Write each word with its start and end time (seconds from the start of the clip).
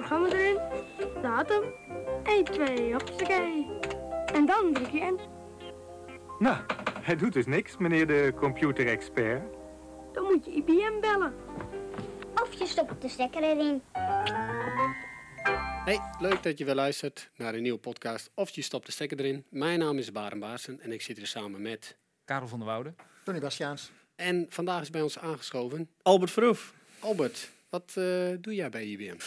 programma 0.00 0.28
erin, 0.28 0.58
datum, 1.22 1.62
1, 2.24 2.44
2, 2.44 2.92
hoppakee. 2.92 3.66
En 4.32 4.46
dan 4.46 4.72
druk 4.72 4.90
je 4.90 4.98
in. 4.98 5.20
Nou, 6.38 6.56
hij 7.02 7.16
doet 7.16 7.32
dus 7.32 7.46
niks, 7.46 7.76
meneer 7.76 8.06
de 8.06 8.32
computerexpert. 8.36 9.42
Dan 10.12 10.24
moet 10.24 10.44
je 10.44 10.50
IBM 10.50 11.00
bellen. 11.00 11.34
Of 12.42 12.52
je 12.52 12.66
stopt 12.66 13.02
de 13.02 13.08
stekker 13.08 13.42
erin. 13.42 13.82
Hey, 15.84 16.00
leuk 16.18 16.42
dat 16.42 16.58
je 16.58 16.64
weer 16.64 16.74
luistert 16.74 17.30
naar 17.36 17.54
een 17.54 17.62
nieuwe 17.62 17.78
podcast 17.78 18.30
Of 18.34 18.50
je 18.50 18.62
stopt 18.62 18.86
de 18.86 18.92
stekker 18.92 19.18
erin. 19.20 19.44
Mijn 19.48 19.78
naam 19.78 19.98
is 19.98 20.12
Baren 20.12 20.38
Baarsen 20.38 20.80
en 20.80 20.92
ik 20.92 21.02
zit 21.02 21.16
hier 21.16 21.26
samen 21.26 21.62
met... 21.62 21.96
Karel 22.24 22.48
van 22.48 22.58
der 22.58 22.68
Woude. 22.68 22.94
Tony 23.24 23.40
Bastiaans. 23.40 23.90
En 24.16 24.46
vandaag 24.48 24.80
is 24.82 24.90
bij 24.90 25.02
ons 25.02 25.18
aangeschoven 25.18 25.90
Albert 26.02 26.30
Verhoef. 26.30 26.74
Albert. 26.98 27.50
Wat 27.68 27.92
eh, 27.94 28.04
doe 28.40 28.54
jij 28.54 28.70
bij 28.70 28.84
IBM? 28.84 29.18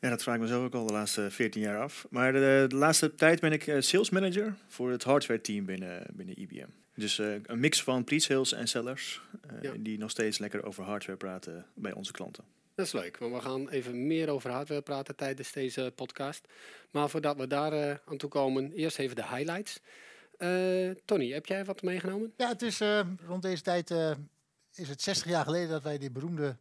Ja, 0.00 0.08
dat 0.08 0.22
vraag 0.22 0.34
ik 0.34 0.40
mezelf 0.40 0.64
ook 0.64 0.74
al 0.74 0.86
de 0.86 0.92
laatste 0.92 1.30
14 1.30 1.60
jaar 1.62 1.80
af. 1.82 2.06
Maar 2.10 2.32
de, 2.32 2.64
de 2.68 2.76
laatste 2.76 3.14
tijd 3.14 3.40
ben 3.40 3.52
ik 3.52 3.66
eh, 3.66 3.80
sales 3.80 4.10
manager 4.10 4.54
voor 4.68 4.90
het 4.90 5.04
hardware 5.04 5.40
team 5.40 5.64
binnen, 5.64 6.06
binnen 6.12 6.38
IBM. 6.40 6.66
Dus 6.94 7.18
eh, 7.18 7.34
een 7.42 7.60
mix 7.60 7.82
van 7.82 8.04
pre-sales 8.04 8.52
en 8.52 8.68
sellers 8.68 9.20
eh, 9.48 9.62
Ja. 9.62 9.72
die 9.78 9.98
nog 9.98 10.10
steeds 10.10 10.38
lekker 10.38 10.64
over 10.64 10.84
hardware 10.84 11.18
praten 11.18 11.66
bij 11.74 11.92
onze 11.92 12.12
klanten. 12.12 12.44
Dat 12.74 12.86
is 12.86 12.92
leuk, 12.92 13.18
want 13.18 13.34
we 13.34 13.40
gaan 13.40 13.68
even 13.68 14.06
meer 14.06 14.28
over 14.28 14.50
hardware 14.50 14.82
praten 14.82 15.16
tijdens 15.16 15.52
deze 15.52 15.92
podcast. 15.94 16.48
Maar 16.90 17.08
voordat 17.10 17.36
we 17.36 17.46
daar 17.46 17.72
eh, 17.72 17.96
aan 18.04 18.16
toe 18.16 18.28
komen, 18.30 18.72
eerst 18.72 18.98
even 18.98 19.16
de 19.16 19.26
highlights. 19.26 19.80
Eh, 20.36 20.90
Tony, 21.04 21.30
heb 21.32 21.46
jij 21.46 21.64
wat 21.64 21.82
meegenomen? 21.82 22.32
Ja, 22.36 22.48
het 22.48 22.62
is 22.62 22.80
eh, 22.80 23.00
rond 23.26 23.42
deze 23.42 23.62
tijd 23.62 23.90
eh, 23.90 24.10
is 24.74 24.88
het 24.88 25.02
60 25.02 25.28
jaar 25.30 25.44
geleden 25.44 25.68
dat 25.68 25.82
wij 25.82 25.98
die 25.98 26.10
beroemde 26.10 26.56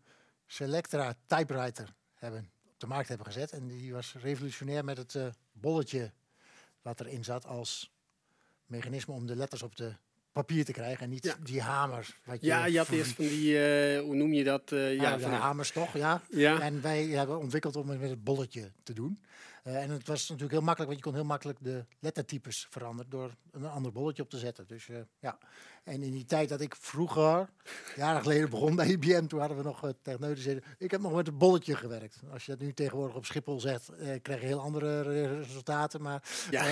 Selectra 0.47 1.15
typewriter 1.25 1.93
hebben, 2.15 2.49
de 2.77 2.87
markt 2.87 3.07
hebben 3.07 3.25
gezet. 3.27 3.51
En 3.51 3.67
die 3.67 3.93
was 3.93 4.15
revolutionair 4.21 4.83
met 4.83 4.97
het 4.97 5.15
eh, 5.15 5.27
bolletje 5.51 6.11
wat 6.81 6.99
erin 6.99 7.23
zat 7.23 7.45
als 7.45 7.91
mechanisme 8.65 9.13
om 9.13 9.25
de 9.27 9.35
letters 9.35 9.61
op 9.63 9.75
de 9.75 9.93
papier 10.31 10.65
te 10.65 10.71
krijgen. 10.71 11.03
En 11.03 11.09
niet 11.09 11.23
Ja. 11.23 11.35
die 11.43 11.61
hamer. 11.61 12.17
Wat 12.23 12.37
Ja, 12.41 12.65
je 12.65 12.77
had 12.77 12.89
eerst 12.89 13.11
van 13.11 13.25
die, 13.25 13.65
eh, 13.65 13.99
hoe 14.01 14.15
noem 14.15 14.33
je 14.33 14.43
dat? 14.43 14.71
Eh, 14.71 14.95
ja, 14.95 15.15
de 15.15 15.21
van, 15.21 15.31
hamers 15.31 15.71
toch, 15.71 15.93
ja. 15.97 16.21
ja. 16.29 16.59
En 16.61 16.81
wij 16.81 17.05
hebben 17.05 17.39
ontwikkeld 17.39 17.75
om 17.75 17.89
het 17.89 17.99
met 17.99 18.09
het 18.09 18.23
bolletje 18.23 18.71
te 18.83 18.93
doen. 18.93 19.19
Eh, 19.67 19.81
en 19.81 19.89
het 19.89 20.07
was 20.07 20.21
natuurlijk 20.21 20.51
heel 20.51 20.61
makkelijk, 20.61 20.91
want 20.91 21.03
je 21.03 21.09
kon 21.11 21.19
heel 21.19 21.29
makkelijk 21.29 21.57
de 21.61 21.85
lettertypes 21.99 22.67
veranderen 22.69 23.11
door 23.11 23.31
een 23.51 23.65
ander 23.65 23.91
bolletje 23.91 24.23
op 24.23 24.29
te 24.29 24.37
zetten. 24.37 24.67
Dus 24.67 24.89
eh, 24.89 24.97
ja. 25.19 25.37
En 25.83 26.03
in 26.03 26.11
die 26.11 26.25
tijd 26.25 26.49
dat 26.49 26.61
ik 26.61 26.75
vroeger, 26.79 27.49
jaren 27.95 28.21
geleden 28.21 28.49
begon 28.49 28.75
bij 28.75 28.87
IBM, 28.87 29.25
toen 29.27 29.39
hadden 29.39 29.57
we 29.57 29.63
nog 29.63 29.83
uh, 29.85 29.91
techneuten 30.01 30.43
zitten. 30.43 30.63
Ik 30.77 30.91
heb 30.91 31.01
nog 31.01 31.13
met 31.13 31.25
het 31.25 31.37
bolletje 31.37 31.75
gewerkt. 31.75 32.19
Als 32.31 32.45
je 32.45 32.51
dat 32.51 32.61
nu 32.61 32.73
tegenwoordig 32.73 33.15
op 33.15 33.25
Schiphol 33.25 33.59
zet, 33.59 33.89
eh, 33.89 34.09
krijg 34.21 34.39
je 34.41 34.45
heel 34.47 34.59
andere 34.61 35.01
re- 35.01 35.37
resultaten. 35.41 36.01
Maar 36.01 36.23
Ja, 36.49 36.71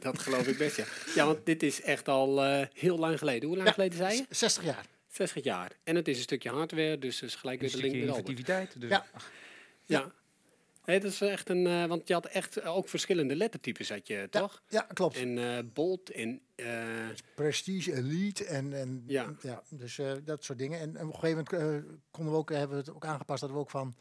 dat 0.00 0.18
geloof 0.18 0.46
ik 0.46 0.58
best, 0.58 0.76
ja. 0.76 0.84
Ja, 1.14 1.26
want 1.26 1.46
dit 1.46 1.62
is 1.62 1.82
echt 1.82 2.08
al 2.08 2.44
eh, 2.44 2.66
heel 2.72 2.98
lang 2.98 3.18
geleden. 3.18 3.46
Hoe 3.48 3.56
lang 3.56 3.68
Ja, 3.68 3.74
geleden 3.74 3.96
zei 3.98 4.16
je? 4.16 4.26
z- 4.30 4.38
60 4.38 4.64
jaar. 4.64 4.86
60 5.08 5.44
jaar. 5.44 5.72
En 5.84 5.96
het 5.96 6.08
is 6.08 6.16
een 6.16 6.22
stukje 6.22 6.50
hardware, 6.50 6.98
dus 6.98 7.18
dus 7.18 7.34
gelijk 7.34 7.62
Een 7.62 7.68
weer 7.68 7.76
de 7.76 7.82
link 7.82 7.92
met. 8.48 8.74
Dus 8.78 8.90
Ja. 8.90 9.04
Ja. 9.84 10.12
Nee, 10.84 11.00
dat 11.00 11.10
is 11.12 11.20
echt 11.20 11.48
een, 11.48 11.66
eh, 11.66 11.84
want 11.86 12.08
je 12.08 12.14
had 12.14 12.26
echt 12.26 12.56
eh, 12.56 12.76
ook 12.76 12.88
verschillende 12.88 13.36
lettertypes, 13.36 13.88
had 13.88 14.06
je, 14.06 14.14
Ja, 14.14 14.26
toch? 14.28 14.62
ja, 14.68 14.80
klopt. 14.80 15.16
En 15.16 15.38
eh 15.38 15.58
bold 15.72 16.10
en... 16.10 16.40
eh, 16.54 17.08
Prestige, 17.34 17.94
elite 17.94 18.44
en, 18.44 18.72
en 18.72 19.02
Ja. 19.06 19.34
dus 19.68 19.98
eh, 19.98 20.12
dat 20.24 20.44
soort 20.44 20.58
dingen. 20.58 20.80
En, 20.80 20.96
en 20.96 21.06
op 21.06 21.14
een 21.14 21.20
gegeven 21.20 21.44
moment 21.50 21.84
konden 22.10 22.32
we 22.32 22.38
ook, 22.38 22.50
hebben 22.50 22.76
we 22.76 22.82
het 22.82 22.94
ook 22.94 23.06
aangepast 23.06 23.40
dat 23.40 23.50
we 23.50 23.56
ook 23.56 23.70
van 23.70 23.94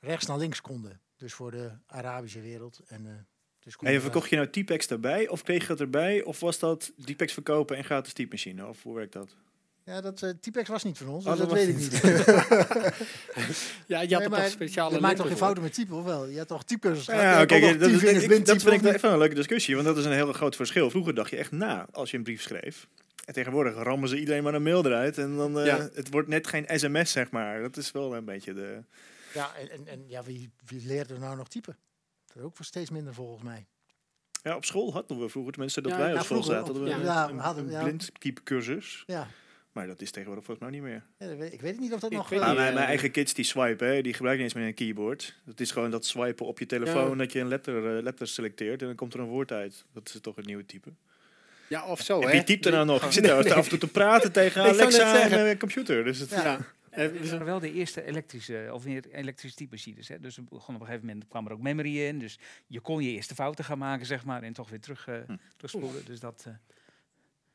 rechts 0.00 0.26
naar 0.26 0.38
links 0.38 0.60
konden. 0.60 1.00
Dus 1.16 1.32
voor 1.34 1.50
de 1.50 1.70
Arabische 1.86 2.40
wereld. 2.40 2.80
En, 2.86 3.06
eh, 3.06 3.12
dus 3.60 3.76
konden 3.76 3.94
En 3.96 4.02
verkocht 4.02 4.30
je 4.30 4.36
nou 4.36 4.48
Typex 4.50 4.86
erbij 4.86 5.28
of 5.28 5.42
kreeg 5.42 5.62
je 5.62 5.68
dat 5.68 5.80
erbij? 5.80 6.22
Of 6.22 6.40
was 6.40 6.58
dat 6.58 6.92
Typex 7.04 7.32
verkopen 7.32 7.76
en 7.76 7.84
gratis 7.84 8.12
typemachine? 8.12 8.66
Of 8.66 8.82
hoe 8.82 8.94
werkt 8.94 9.12
dat? 9.12 9.36
Ja, 9.88 10.00
dat 10.00 10.22
uh, 10.22 10.30
Typex 10.40 10.68
was 10.68 10.84
niet 10.84 10.98
van 10.98 11.08
ons, 11.08 11.24
Oh, 11.24 11.30
dus 11.30 11.40
dat 11.40 11.52
weet 11.52 11.68
ik 11.68 11.76
niet. 11.76 12.00
ja, 13.86 14.00
je 14.00 14.12
had 14.14 14.18
Nee, 14.20 14.28
maar 14.28 14.40
toch 14.42 14.50
speciale 14.50 14.94
Je 14.94 15.00
maakt 15.00 15.16
toch 15.16 15.26
geen 15.26 15.36
fouten 15.36 15.62
met 15.62 15.74
typen, 15.74 15.96
of 15.96 16.04
wel? 16.04 16.26
Je 16.26 16.36
hebt 16.36 16.48
toch 16.48 16.64
types? 16.64 17.04
Ja, 17.06 17.42
oké, 17.42 17.60
dat, 17.60 17.70
dat, 17.80 17.80
dat, 17.80 18.02
ik- 18.02 18.46
dat 18.46 18.62
vind 18.62 18.84
ik 18.84 19.00
wel 19.00 19.12
een 19.12 19.18
leuke 19.18 19.34
discussie, 19.34 19.74
want 19.74 19.86
dat 19.86 19.96
is 19.96 20.04
een 20.04 20.12
heel 20.12 20.32
groot 20.32 20.56
verschil. 20.56 20.90
Vroeger 20.90 21.14
dacht 21.14 21.30
je 21.30 21.36
echt 21.36 21.50
na 21.50 21.86
als 21.92 22.10
je 22.10 22.16
een 22.16 22.22
brief 22.22 22.42
schreef. 22.42 22.88
En 23.24 23.34
tegenwoordig 23.34 23.74
rammen 23.74 24.08
ze 24.08 24.18
iedereen 24.18 24.42
maar 24.42 24.54
een 24.54 24.62
mail 24.62 24.86
eruit 24.86 25.18
en 25.18 25.36
dan 25.36 25.58
eh, 25.58 25.66
Ja. 25.66 25.88
het 25.94 26.10
wordt 26.10 26.28
net 26.28 26.46
geen 26.46 26.64
sms, 26.68 27.12
zeg 27.12 27.30
maar. 27.30 27.60
Dat 27.62 27.76
is 27.76 27.90
wel 27.92 28.14
een 28.14 28.24
beetje 28.24 28.54
de... 28.54 28.82
Ja, 29.34 29.54
en, 29.56 29.70
en, 29.70 29.86
en 29.86 30.04
ja, 30.06 30.22
wie, 30.22 30.50
wie 30.66 30.86
leert 30.86 31.10
er 31.10 31.18
nou 31.18 31.36
nog 31.36 31.48
typen? 31.48 31.76
Dat 32.26 32.36
is 32.36 32.42
ook 32.42 32.56
voor 32.56 32.64
steeds 32.64 32.90
minder 32.90 33.14
volgens 33.14 33.42
mij. 33.42 33.66
Ja, 34.42 34.56
op 34.56 34.64
school 34.64 34.92
hadden 34.92 35.20
we 35.20 35.28
vroeger, 35.28 35.52
tenminste 35.52 35.80
dat 35.82 35.92
Ja, 35.92 35.98
wij 35.98 36.08
ja, 36.12 36.14
op 36.18 36.24
school 36.24 36.42
vroeger 36.42 36.54
zaten, 36.64 36.74
op- 36.74 36.80
hadden 36.80 36.98
we 37.00 37.06
ja, 37.06 37.28
een, 37.28 37.36
we 37.36 37.42
hadden- 37.42 37.64
een 37.64 37.70
ja. 37.70 37.82
blind 37.82 38.10
type 38.18 38.42
cursus. 38.42 39.02
Ja, 39.06 39.26
Maar 39.78 39.86
dat 39.86 40.00
is 40.00 40.10
tegenwoordig 40.10 40.44
volgens 40.44 40.66
mij 40.70 40.78
niet 40.80 40.88
meer. 40.88 41.02
ja 41.18 41.26
dat 41.26 41.36
weet, 41.36 41.52
ik 41.52 41.60
weet 41.60 41.72
het 41.72 41.80
niet 41.80 41.92
of 41.92 42.00
dat 42.00 42.10
Ik 42.10 42.16
nog... 42.16 42.32
eh, 42.32 42.38
niet, 42.38 42.40
mijn, 42.46 42.56
mijn 42.56 42.76
eh, 42.76 42.82
eigen 42.84 43.10
kids 43.10 43.34
die 43.34 43.44
swipen, 43.44 43.88
hè, 43.94 44.02
die 44.02 44.12
gebruiken 44.14 44.44
niet 44.44 44.54
eens 44.54 44.62
meer 44.62 44.70
een 44.70 44.74
keyboard. 44.94 45.36
Het 45.46 45.60
is 45.60 45.70
gewoon 45.70 45.90
dat 45.90 46.06
swipen 46.06 46.46
op 46.46 46.58
je 46.58 46.66
telefoon, 46.66 47.10
Ja. 47.10 47.14
dat 47.16 47.32
je 47.32 47.40
een 47.40 47.48
letter, 47.48 47.96
eh, 47.96 48.02
letter 48.02 48.26
selecteert 48.26 48.80
en 48.80 48.86
dan 48.86 48.96
komt 48.96 49.14
er 49.14 49.20
een 49.20 49.26
woord 49.26 49.52
uit. 49.52 49.84
Dat 49.92 50.08
is 50.14 50.20
toch 50.20 50.36
het 50.36 50.46
nieuwe 50.46 50.66
type. 50.66 50.88
Ja, 51.68 51.86
of 51.86 52.00
zo, 52.00 52.20
en 52.20 52.26
hè? 52.26 52.32
wie 52.32 52.44
typt 52.44 52.66
er 52.66 52.72
nou 52.72 52.86
nog? 52.86 53.04
Ik 53.04 53.12
zit 53.12 53.24
daar 53.24 53.42
Nee. 53.44 53.52
af 53.54 53.62
en 53.64 53.68
toe 53.70 53.78
te 53.78 53.88
praten 53.88 54.32
tegen 54.42 54.62
Alexa 54.62 54.84
en 55.14 55.30
zeggen. 55.30 55.48
de 55.48 55.56
computer. 55.56 56.04
Dus 56.04 56.18
het, 56.18 56.30
Ja. 56.30 56.58
Eh, 56.90 57.06
we 57.10 57.18
Het 57.18 57.26
zijn- 57.28 57.44
wel 57.44 57.58
de 57.60 57.72
eerste 57.72 58.04
elektrische, 58.04 58.68
of 58.72 58.84
meer 58.84 59.04
elektrische 59.12 59.56
typemachines. 59.56 60.08
Hè. 60.08 60.20
Dus 60.20 60.36
er 60.36 60.44
begon 60.44 60.74
op 60.74 60.80
een 60.80 60.86
gegeven 60.86 61.06
moment 61.06 61.28
kwam 61.28 61.46
er 61.46 61.52
ook 61.52 61.60
memory 61.60 61.98
in. 62.00 62.18
Dus 62.18 62.38
je 62.66 62.80
kon 62.80 63.02
je 63.02 63.10
eerste 63.10 63.34
fouten 63.34 63.64
gaan 63.64 63.78
maken, 63.78 64.06
zeg 64.06 64.24
maar, 64.24 64.42
en 64.42 64.52
toch 64.52 64.70
weer 64.70 64.80
terug, 64.80 65.06
eh 65.08 65.14
Hm. 65.26 65.36
terugspoelen. 65.56 66.04
Dus 66.04 66.20
dat, 66.20 66.44
eh, 66.46 66.52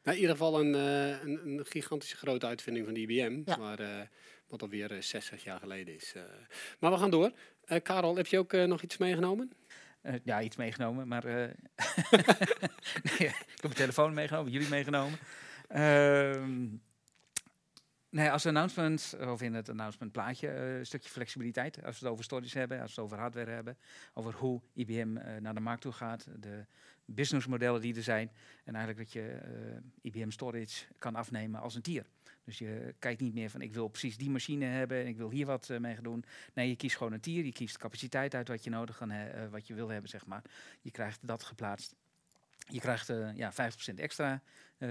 Nou, 0.04 0.16
in 0.18 0.22
ieder 0.22 0.36
geval 0.38 0.60
een, 0.60 0.76
eh, 0.76 1.10
een, 1.24 1.40
een 1.48 1.66
gigantische 1.66 2.18
grote 2.18 2.46
uitvinding 2.46 2.86
van 2.86 2.94
de 2.94 3.00
IBM. 3.00 3.42
Ja. 3.46 3.58
Maar, 3.58 3.80
eh, 3.80 4.00
wat 4.48 4.62
alweer 4.62 4.92
eh, 4.92 5.02
60 5.02 5.44
jaar 5.44 5.60
geleden 5.60 5.96
is. 5.96 6.14
eh. 6.16 6.22
Maar 6.80 6.92
we 6.92 6.98
gaan 6.98 7.12
door. 7.12 7.32
Eh, 7.66 7.82
Karel, 7.82 8.16
heb 8.16 8.28
je 8.28 8.38
ook 8.40 8.54
eh, 8.54 8.64
nog 8.64 8.82
iets 8.82 8.98
meegenomen? 8.98 9.52
eh, 10.02 10.14
ja, 10.24 10.42
iets 10.42 10.56
meegenomen, 10.56 11.08
maar 11.08 11.26
eh, 11.26 11.36
nee, 13.04 13.28
ik 13.28 13.46
heb 13.52 13.62
mijn 13.62 13.74
telefoon 13.74 14.14
meegenomen, 14.14 14.52
jullie 14.52 14.70
meegenomen. 14.70 15.20
Ehm, 15.68 16.68
nee, 18.14 18.32
als 18.32 18.46
announcement, 18.46 19.16
of 19.20 19.42
in 19.42 19.54
het 19.54 19.70
announcement 19.70 20.12
plaatje, 20.12 20.48
eh, 20.48 20.78
een 20.78 20.86
stukje 20.86 21.10
flexibiliteit. 21.10 21.84
Als 21.84 22.00
we 22.00 22.06
het 22.06 22.14
over 22.14 22.24
stories 22.24 22.54
hebben, 22.54 22.82
als 22.82 22.96
we 22.96 23.02
het 23.02 23.12
over 23.12 23.22
hardware 23.22 23.52
hebben, 23.52 23.78
over 24.14 24.34
hoe 24.34 24.62
IBM 24.74 25.18
eh, 25.18 25.42
naar 25.42 25.54
de 25.54 25.60
markt 25.60 25.82
toe 25.82 25.92
gaat, 25.92 26.28
de 26.40 26.66
businessmodellen 27.06 27.82
die 27.82 27.96
er 27.96 28.04
zijn. 28.04 28.32
En 28.64 28.76
eigenlijk 28.76 28.98
dat 28.98 29.24
je 29.24 29.32
eh, 29.32 30.12
IBM 30.12 30.30
Storage 30.30 30.86
kan 30.98 31.16
afnemen 31.16 31.62
als 31.62 31.76
een 31.76 31.82
tier. 31.82 32.06
Dus 32.44 32.58
je 32.58 32.96
kijkt 33.00 33.22
niet 33.22 33.34
meer 33.34 33.50
van 33.50 33.62
ik 33.62 33.74
wil 33.74 33.88
precies 33.88 34.18
die 34.18 34.30
machine 34.30 34.66
hebben 34.66 35.00
en 35.00 35.08
ik 35.08 35.18
wil 35.18 35.30
hier 35.30 35.46
wat 35.46 35.70
eh, 35.70 35.80
mee 35.80 35.94
gaan 35.94 36.04
doen. 36.04 36.26
Nee, 36.54 36.70
je 36.70 36.76
kiest 36.76 36.98
gewoon 36.98 37.14
een 37.14 37.20
tier. 37.20 37.46
Je 37.46 37.52
kiest 37.52 37.74
de 37.74 37.80
capaciteit 37.80 38.36
uit 38.36 38.48
wat 38.48 38.64
je 38.64 38.70
nodig 38.70 38.98
kan 38.98 39.12
eh, 39.12 39.50
wat 39.50 39.68
je 39.68 39.74
wil 39.74 39.90
hebben, 39.90 40.10
zeg 40.10 40.26
maar. 40.26 40.42
Je 40.82 40.92
krijgt 40.92 41.28
dat 41.28 41.44
geplaatst. 41.44 41.96
Je 42.68 42.80
krijgt 42.80 43.10
eh, 43.10 43.36
ja, 43.36 43.52
50% 43.52 43.56
extra 43.96 44.42
eh, 44.78 44.90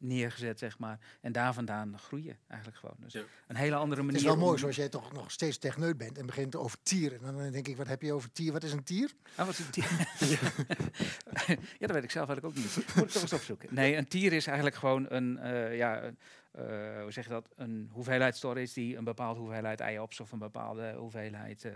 neergezet, 0.00 0.58
zeg 0.58 0.78
maar. 0.78 0.98
En 1.20 1.32
daar 1.32 1.54
vandaan 1.54 1.98
groeien 1.98 2.38
eigenlijk 2.46 2.80
gewoon. 2.80 2.96
Dus 2.98 3.12
Ja. 3.12 3.22
een 3.46 3.56
hele 3.56 3.74
andere 3.74 4.02
manier. 4.02 4.16
Het 4.16 4.26
is 4.26 4.32
wel 4.32 4.40
mooi 4.40 4.52
om- 4.52 4.58
zoals 4.58 4.76
jij 4.76 4.88
toch 4.88 5.12
nog 5.12 5.30
steeds 5.30 5.58
techneut 5.58 5.96
bent 5.96 6.18
en 6.18 6.26
begint 6.26 6.56
over 6.56 6.82
tieren. 6.82 7.18
En 7.24 7.36
dan 7.36 7.50
denk 7.50 7.68
ik, 7.68 7.76
wat 7.76 7.86
heb 7.88 8.02
je 8.02 8.12
over 8.12 8.32
tier? 8.32 8.52
Wat 8.52 8.62
is 8.62 8.72
een 8.72 8.84
tier? 8.84 9.10
Ah, 9.36 9.46
wat 9.46 9.58
is 9.58 9.64
een 9.64 9.70
tier? 9.70 9.88
ja, 11.78 11.86
dat 11.86 11.90
weet 11.90 12.04
ik 12.04 12.10
zelf 12.10 12.28
eigenlijk 12.28 12.44
ook 12.44 12.54
niet. 12.54 12.76
Moet 12.96 13.04
ik 13.06 13.10
toch 13.10 13.22
eens 13.22 13.32
opzoeken. 13.32 13.68
Nee, 13.80 13.96
een 13.96 14.08
tier 14.08 14.32
is 14.32 14.46
eigenlijk 14.46 14.76
gewoon 14.76 15.06
een, 15.08 15.38
eh, 15.38 15.76
ja, 15.76 16.02
eh, 16.02 16.12
hoe 17.02 17.12
zeg 17.12 17.24
je 17.24 17.30
dat? 17.30 17.48
Een 17.56 17.88
hoeveelheid 17.92 18.36
storage 18.36 18.74
die 18.74 18.96
een 18.96 19.04
bepaalde 19.04 19.40
hoeveelheid 19.40 19.80
IOPS 19.80 20.20
of 20.20 20.32
een 20.32 20.38
bepaalde 20.38 20.94
hoeveelheid 20.96 21.64
eh, 21.64 21.72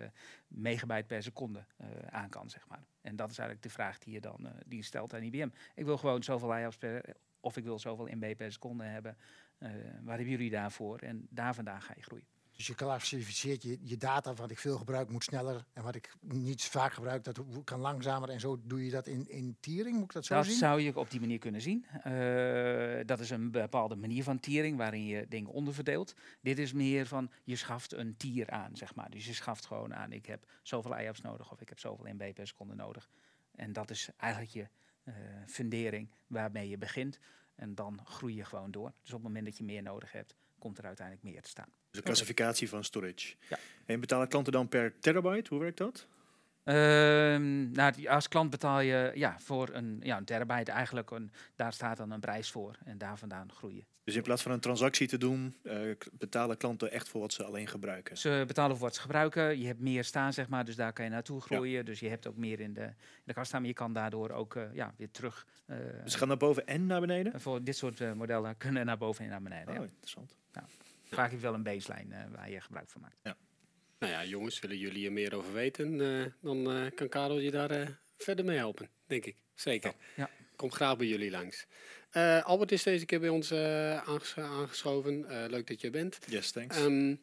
megabyte 0.48 1.06
per 1.06 1.22
seconde 1.22 1.64
eh, 1.76 1.86
aan 2.10 2.28
kan, 2.28 2.50
zeg 2.50 2.68
maar. 2.68 2.82
En 3.00 3.16
dat 3.16 3.30
is 3.30 3.38
eigenlijk 3.38 3.68
de 3.68 3.74
vraag 3.74 3.98
die 3.98 4.12
je 4.12 4.20
dan 4.20 4.46
eh, 4.46 4.52
die 4.66 4.78
je 4.78 4.84
stelt 4.84 5.14
aan 5.14 5.22
IBM. 5.22 5.48
Ik 5.74 5.84
wil 5.84 5.96
gewoon 5.98 6.22
zoveel 6.22 6.56
IOPS 6.58 6.76
per, 6.76 7.14
of 7.44 7.56
ik 7.56 7.64
wil 7.64 7.78
zoveel 7.78 8.08
MB 8.10 8.36
per 8.36 8.52
seconde 8.52 8.84
hebben. 8.84 9.16
Eh, 9.58 9.70
waar 10.02 10.16
hebben 10.16 10.34
jullie 10.34 10.50
daarvoor? 10.50 10.98
En 10.98 11.26
daar 11.30 11.54
vandaan 11.54 11.82
ga 11.82 11.92
je 11.96 12.02
groeien. 12.02 12.26
Dus 12.56 12.66
je 12.66 12.74
klassificeert 12.74 13.62
je, 13.62 13.78
je 13.80 13.96
data, 13.96 14.34
wat 14.34 14.50
ik 14.50 14.58
veel 14.58 14.76
gebruik 14.76 15.10
moet 15.10 15.24
sneller. 15.24 15.64
En 15.72 15.82
wat 15.82 15.94
ik 15.94 16.12
niet 16.20 16.64
vaak 16.64 16.92
gebruik, 16.92 17.24
dat 17.24 17.40
kan 17.64 17.80
langzamer. 17.80 18.28
En 18.28 18.40
zo 18.40 18.60
doe 18.64 18.84
je 18.84 18.90
dat 18.90 19.06
in, 19.06 19.28
in 19.28 19.56
tiering, 19.60 19.94
moet 19.94 20.04
ik 20.04 20.12
dat 20.12 20.24
zo 20.24 20.34
Dat 20.34 20.44
zien? 20.44 20.56
zou 20.56 20.80
je 20.80 20.96
op 20.98 21.10
die 21.10 21.20
manier 21.20 21.38
kunnen 21.38 21.60
zien. 21.60 21.84
Eh, 22.02 23.06
dat 23.06 23.20
is 23.20 23.30
een 23.30 23.50
bepaalde 23.50 23.96
manier 23.96 24.22
van 24.22 24.40
tiering 24.40 24.76
waarin 24.76 25.06
je 25.06 25.26
dingen 25.28 25.50
onderverdeelt. 25.50 26.14
Dit 26.40 26.58
is 26.58 26.72
meer 26.72 27.06
van 27.06 27.30
je 27.44 27.56
schaft 27.56 27.92
een 27.92 28.16
tier 28.16 28.50
aan, 28.50 28.76
zeg 28.76 28.94
maar. 28.94 29.10
Dus 29.10 29.26
je 29.26 29.34
schaft 29.34 29.66
gewoon 29.66 29.94
aan, 29.94 30.12
ik 30.12 30.26
heb 30.26 30.46
zoveel 30.62 30.98
IOPS 30.98 31.20
nodig 31.20 31.52
of 31.52 31.60
ik 31.60 31.68
heb 31.68 31.78
zoveel 31.78 32.12
MB 32.12 32.34
per 32.34 32.46
seconde 32.46 32.74
nodig. 32.74 33.08
En 33.54 33.72
dat 33.72 33.90
is 33.90 34.08
eigenlijk 34.16 34.52
je 34.52 34.68
fundering 35.46 36.10
waarmee 36.26 36.68
je 36.68 36.78
begint. 36.78 37.18
En 37.54 37.74
dan 37.74 38.00
groei 38.04 38.34
je 38.34 38.44
gewoon 38.44 38.70
door. 38.70 38.92
Dus 39.02 39.12
op 39.12 39.18
het 39.18 39.22
moment 39.22 39.44
dat 39.44 39.56
je 39.56 39.64
meer 39.64 39.82
nodig 39.82 40.12
hebt, 40.12 40.34
komt 40.58 40.78
er 40.78 40.84
uiteindelijk 40.84 41.26
meer 41.26 41.42
te 41.42 41.48
staan. 41.48 41.68
de 41.90 42.02
klassificatie 42.02 42.68
van 42.68 42.84
storage. 42.84 43.34
Ja. 43.48 43.58
En 43.86 44.00
betalen 44.00 44.28
klanten 44.28 44.52
dan 44.52 44.68
per 44.68 44.98
terabyte? 44.98 45.48
Hoe 45.48 45.60
werkt 45.60 45.78
dat? 45.78 46.06
Ehm, 46.64 47.70
nou, 47.70 48.06
als 48.06 48.28
klant 48.28 48.50
betaal 48.50 48.80
je 48.80 49.10
ja, 49.14 49.40
voor 49.40 49.68
een, 49.72 50.00
ja, 50.02 50.16
een 50.16 50.24
terabyte 50.24 50.72
eigenlijk, 50.72 51.10
een, 51.10 51.32
daar 51.56 51.72
staat 51.72 51.96
dan 51.96 52.10
een 52.10 52.20
prijs 52.20 52.50
voor 52.50 52.78
en 52.84 52.98
daar 52.98 53.18
vandaan 53.18 53.52
groeien. 53.52 53.86
Dus 54.04 54.14
in 54.14 54.22
plaats 54.22 54.42
van 54.42 54.52
een 54.52 54.60
transactie 54.60 55.08
te 55.08 55.18
doen, 55.18 55.56
eh, 55.62 55.80
betalen 56.12 56.56
klanten 56.56 56.90
echt 56.90 57.08
voor 57.08 57.20
wat 57.20 57.32
ze 57.32 57.44
alleen 57.44 57.66
gebruiken. 57.66 58.16
Ze 58.18 58.44
betalen 58.46 58.76
voor 58.76 58.84
wat 58.86 58.94
ze 58.94 59.00
gebruiken, 59.00 59.58
je 59.58 59.66
hebt 59.66 59.80
meer 59.80 60.04
staan 60.04 60.32
zeg 60.32 60.48
maar, 60.48 60.64
dus 60.64 60.76
daar 60.76 60.92
kan 60.92 61.04
je 61.04 61.10
naartoe 61.10 61.40
groeien. 61.40 61.84
Dus 61.84 62.00
je 62.00 62.08
hebt 62.08 62.26
ook 62.26 62.36
meer 62.36 62.60
in 62.60 62.72
de, 62.74 62.82
in 62.82 62.94
de 63.24 63.32
kast 63.32 63.46
staan, 63.48 63.60
maar 63.60 63.68
je 63.68 63.74
kan 63.76 63.92
daardoor 63.92 64.30
ook 64.30 64.56
eh, 64.56 64.74
ja, 64.74 64.94
weer 64.96 65.10
terug. 65.10 65.46
eh, 65.66 65.76
Dus 66.02 66.12
ze 66.12 66.18
gaan 66.18 66.28
naar 66.28 66.36
boven 66.36 66.66
en 66.66 66.86
naar 66.86 67.00
beneden? 67.00 67.40
voor 67.40 67.62
dit 67.64 67.76
soort 67.76 68.00
eh, 68.00 68.12
modellen 68.12 68.56
kunnen 68.64 68.86
naar 68.86 68.98
boven 68.98 69.24
en 69.24 69.30
naar 69.30 69.42
beneden. 69.42 69.68
Oh, 69.68 69.74
ja. 69.74 69.82
interessant. 69.82 70.34
Vaak 71.10 71.30
heb 71.30 71.38
je 71.40 71.44
wel 71.46 71.54
een 71.54 71.62
baseline 71.62 72.14
eh, 72.14 72.24
waar 72.34 72.50
je 72.50 72.60
gebruik 72.60 72.88
van 72.88 73.00
maakt. 73.00 73.36
Nou 73.98 74.12
ja, 74.12 74.24
jongens, 74.24 74.60
willen 74.60 74.78
jullie 74.78 75.06
er 75.06 75.12
meer 75.12 75.34
over 75.34 75.52
weten, 75.52 76.00
eh, 76.00 76.32
dan 76.42 76.70
eh, 76.70 76.90
kan 76.94 77.08
Karel 77.08 77.38
je 77.38 77.50
daar 77.50 77.70
eh, 77.70 77.88
verder 78.18 78.44
mee 78.44 78.56
helpen, 78.56 78.88
denk 79.06 79.24
ik. 79.24 79.36
Zeker. 79.54 79.92
Ja. 80.16 80.30
Kom 80.56 80.70
graag 80.72 80.96
bij 80.96 81.06
jullie 81.06 81.30
langs. 81.30 81.66
Eh, 82.14 82.44
Albert 82.44 82.72
is 82.72 82.82
deze 82.82 83.04
keer 83.04 83.20
bij 83.20 83.28
ons 83.28 83.50
eh, 83.50 83.96
aanges- 83.96 84.36
aangeschoven. 84.36 85.28
Eh, 85.28 85.48
leuk 85.50 85.66
dat 85.66 85.80
je 85.80 85.86
er 85.86 85.92
bent. 85.92 86.18
Yes, 86.28 86.50
thanks. 86.50 86.76
Ehm, 86.76 87.14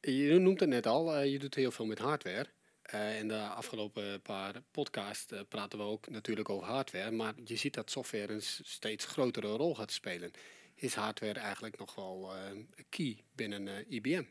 je 0.00 0.38
noemt 0.38 0.60
het 0.60 0.68
net 0.68 0.86
al, 0.86 1.20
je 1.22 1.38
doet 1.38 1.54
heel 1.54 1.70
veel 1.70 1.86
met 1.86 1.98
hardware. 1.98 2.46
Eh 2.82 3.18
in 3.18 3.28
de 3.28 3.38
afgelopen 3.38 4.22
paar 4.22 4.54
podcasts 4.70 5.32
praten 5.48 5.78
we 5.78 5.84
ook 5.84 6.08
natuurlijk 6.08 6.48
over 6.48 6.66
hardware. 6.68 7.10
Maar 7.10 7.34
je 7.44 7.56
ziet 7.56 7.74
dat 7.74 7.90
software 7.90 8.32
een 8.32 8.42
steeds 8.62 9.04
grotere 9.04 9.46
rol 9.46 9.74
gaat 9.74 9.92
spelen. 9.92 10.30
Is 10.74 10.94
hardware 10.94 11.38
eigenlijk 11.40 11.78
nog 11.78 11.94
wel 11.94 12.32
eh, 12.34 12.40
key 12.88 13.16
binnen 13.34 13.84
IBM? 13.88 14.22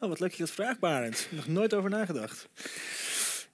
Oh, 0.00 0.08
wat 0.08 0.20
leuk 0.20 0.28
dat 0.28 0.36
je 0.38 0.44
dat 0.44 0.52
vraagt, 0.52 0.78
Barend. 0.78 1.28
Nog 1.30 1.46
nooit 1.46 1.74
over 1.74 1.90
nagedacht. 1.90 2.48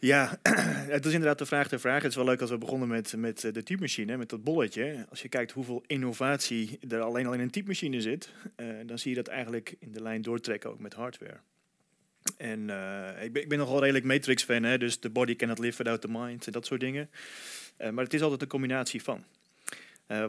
Ja, 0.05 0.39
het 0.97 1.07
is 1.07 1.13
inderdaad 1.13 1.39
de 1.39 1.47
vraag 1.47 1.69
ter 1.69 1.81
vraag. 1.81 2.03
Het 2.03 2.11
is 2.11 2.17
wel 2.17 2.25
leuk 2.25 2.41
als 2.41 2.51
we 2.51 2.59
begonnen 2.59 2.89
met, 2.89 3.15
met 3.17 3.45
eh, 3.45 3.53
de 3.53 3.63
typemachine, 3.63 4.17
met 4.17 4.29
dat 4.29 4.45
bolletje. 4.45 5.07
Als 5.11 5.23
je 5.23 5.29
kijkt 5.29 5.53
hoeveel 5.53 5.83
innovatie 5.87 6.79
er 6.89 7.01
alleen 7.01 7.27
al 7.27 7.33
in 7.33 7.41
een 7.41 7.51
typemachine 7.51 8.01
zit, 8.01 8.33
eh, 8.57 8.67
dan 8.87 8.99
zie 8.99 9.11
je 9.11 9.17
dat 9.17 9.27
eigenlijk 9.27 9.75
in 9.79 9.93
de 9.93 10.03
lijn 10.03 10.23
doortrekken 10.23 10.71
ook 10.71 10.79
met 10.79 10.95
hardware. 10.95 11.41
En 12.37 12.71
eh, 12.71 13.25
ik, 13.25 13.33
ben, 13.33 13.43
ik 13.43 13.49
ben 13.49 13.59
nogal 13.59 13.81
redelijk 13.81 14.05
Matrix-fan, 14.05 14.63
hè, 14.63 14.79
dus 14.79 14.97
the 14.97 15.11
body 15.11 15.37
cannot 15.37 15.59
live 15.59 15.77
without 15.77 16.01
the 16.01 16.09
mind 16.11 16.47
en 16.47 16.53
dat 16.53 16.67
soort 16.67 16.81
dingen. 16.81 17.11
Maar 17.79 18.05
het 18.05 18.15
is 18.15 18.23
altijd 18.23 18.43
een 18.43 18.49
combinatie 18.49 19.03
van. 19.03 19.25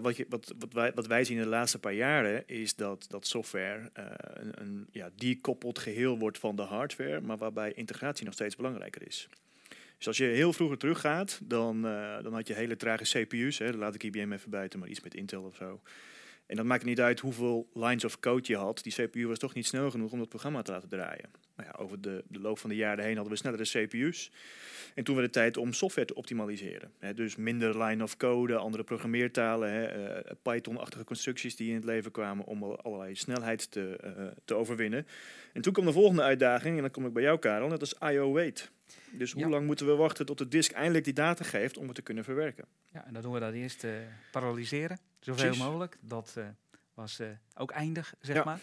Wat, 0.01 0.18
je, 0.18 0.25
wat, 0.30 0.54
wat, 0.60 0.74
wij, 0.74 0.92
wat 0.94 1.07
wij 1.07 1.24
zien 1.24 1.38
in 1.38 1.44
de 1.44 1.50
laatste 1.50 1.80
paar 1.80 1.94
jaren 1.94 2.48
is 2.48 2.75
dat, 2.75 3.06
dat 3.10 3.27
software 3.27 3.89
een, 3.94 4.62
een 4.62 4.88
ja, 4.92 5.10
geheel 5.62 6.18
wordt 6.18 6.38
van 6.39 6.56
de 6.56 6.62
hardware, 6.62 7.22
maar 7.22 7.38
waarbij 7.38 7.74
integratie 7.74 8.25
nog 8.25 8.33
steeds 8.33 8.56
belangrijker 8.56 9.07
is. 9.07 9.30
Dus 9.98 10.08
als 10.08 10.18
je 10.18 10.24
heel 10.24 10.54
vroeger 10.54 10.78
teruggaat, 10.78 11.40
dan, 11.44 11.86
eh, 11.88 12.24
dan 12.24 12.34
had 12.34 12.48
je 12.48 12.54
hele 12.54 12.76
trage 12.76 13.04
CPU's. 13.04 13.58
Hè, 13.58 13.72
laat 13.72 13.96
ik 13.96 14.04
IBM 14.04 14.32
even 14.32 14.50
buiten, 14.50 14.80
maar 14.80 14.90
iets 14.90 15.02
met 15.02 15.14
Intel 15.16 15.44
of 15.44 15.56
zo. 15.56 15.82
En 16.46 16.56
dan 16.56 16.68
maakt 16.68 16.84
niet 16.84 17.00
uit 17.02 17.20
hoeveel 17.20 17.70
lines 17.74 18.06
of 18.06 18.20
code 18.20 18.44
je 18.48 18.58
had. 18.58 18.84
Die 18.84 18.94
CPU 18.94 19.28
was 19.28 19.40
toch 19.40 19.54
niet 19.54 19.66
snel 19.66 19.92
genoeg 19.92 20.12
om 20.12 20.20
dat 20.20 20.30
programma 20.30 20.62
te 20.62 20.72
laten 20.72 20.90
draaien. 20.90 21.30
Nou 21.56 21.70
ja, 21.70 21.84
over 21.84 22.02
de, 22.02 22.24
de 22.28 22.40
loop 22.40 22.60
van 22.60 22.70
de 22.70 22.76
jaren 22.76 23.04
heen 23.04 23.14
hadden 23.16 23.34
we 23.34 23.40
snellere 23.40 23.64
CPU's. 23.64 24.32
En 24.96 25.04
toen 25.04 25.16
werd 25.16 25.28
het 25.28 25.36
tijd 25.36 25.58
om 25.58 25.74
software 25.74 26.08
te 26.08 26.16
optimaliseren. 26.16 26.92
Dus 27.16 27.36
minder 27.36 27.84
line 27.84 28.04
of 28.04 28.18
code, 28.18 28.56
andere 28.56 28.84
programmeertalen, 28.84 29.94
eh, 29.94 30.32
Python-achtige 30.42 31.04
constructies 31.04 31.56
die 31.56 31.70
in 31.70 31.76
het 31.76 31.84
leven 31.84 32.12
kwamen 32.12 32.46
om 32.46 32.64
al- 32.64 32.82
allerlei 32.82 33.16
snelheid 33.16 33.72
te, 33.72 33.96
eh, 33.96 34.26
te 34.46 34.54
overwinnen. 34.54 35.08
En 35.54 35.62
toen 35.62 35.74
kwam 35.74 35.86
de 35.86 35.92
volgende 35.92 36.22
uitdaging, 36.22 36.76
en 36.76 36.82
dan 36.82 36.92
kom 36.92 37.06
ik 37.06 37.14
bij 37.14 37.24
jou, 37.24 37.40
Karel, 37.40 37.70
dat 37.70 37.82
is 37.82 37.96
I.O. 38.04 38.40
Dus 39.12 39.32
hoe 39.32 39.42
Ja. 39.42 39.50
lang 39.50 39.66
moeten 39.66 39.86
we 39.86 39.96
wachten 39.96 40.26
tot 40.26 40.38
de 40.38 40.48
disk 40.48 40.72
eindelijk 40.72 41.04
die 41.04 41.14
data 41.14 41.44
geeft 41.44 41.78
om 41.78 41.86
het 41.86 41.96
te 41.96 42.02
kunnen 42.02 42.24
verwerken? 42.24 42.66
Ja, 42.94 43.06
en 43.06 43.14
dan 43.14 43.22
doen 43.22 43.34
we 43.34 43.40
dat 43.40 43.54
eerst 43.54 43.84
eh, 43.84 43.92
paralyseren, 44.32 45.00
zoveel 45.20 45.44
Precies. 45.46 45.64
mogelijk. 45.64 45.98
Dat 46.02 46.34
eh, 46.38 46.46
was 46.94 47.20
eh, 47.20 47.28
ook 47.56 47.72
eindig, 47.72 48.14
zeg 48.22 48.36
Ja. 48.36 48.44
maar. 48.44 48.60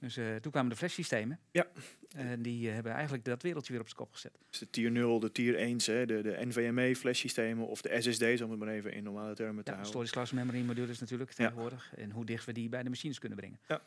Dus 0.00 0.14
toen 0.40 0.50
kwamen 0.52 0.70
de 0.70 0.76
flashsystemen. 0.76 1.38
Ja. 1.50 1.66
En 2.16 2.42
die 2.42 2.68
hebben 2.68 2.92
eigenlijk 2.92 3.24
dat 3.24 3.42
wereldje 3.42 3.72
weer 3.72 3.80
op 3.80 3.86
zijn 3.88 3.98
kop 4.00 4.12
gezet. 4.12 4.32
Dus 4.50 4.58
de 4.58 4.70
tier 4.70 4.90
0, 4.90 5.20
de 5.20 5.32
tier 5.32 5.56
1, 5.56 5.78
hè, 5.84 6.06
de, 6.06 6.22
de 6.22 6.36
NVMe 6.46 6.96
flashsystemen 6.96 7.66
of 7.66 7.80
de 7.82 8.00
SSD's, 8.00 8.40
om 8.40 8.50
het 8.50 8.58
maar 8.58 8.68
even 8.68 8.92
in 8.92 9.02
normale 9.02 9.34
termen 9.34 9.64
te 9.64 9.70
Ja, 9.70 9.76
houden. 9.76 9.86
storage 9.86 10.12
class 10.12 10.32
memory 10.32 10.60
modules 10.60 10.98
natuurlijk 10.98 11.30
tegenwoordig. 11.32 11.92
En 11.96 12.10
hoe 12.10 12.24
dicht 12.24 12.44
we 12.44 12.52
die 12.52 12.68
bij 12.68 12.82
de 12.82 12.88
machines 12.88 13.18
kunnen 13.18 13.38
brengen. 13.38 13.58
Ja, 13.68 13.82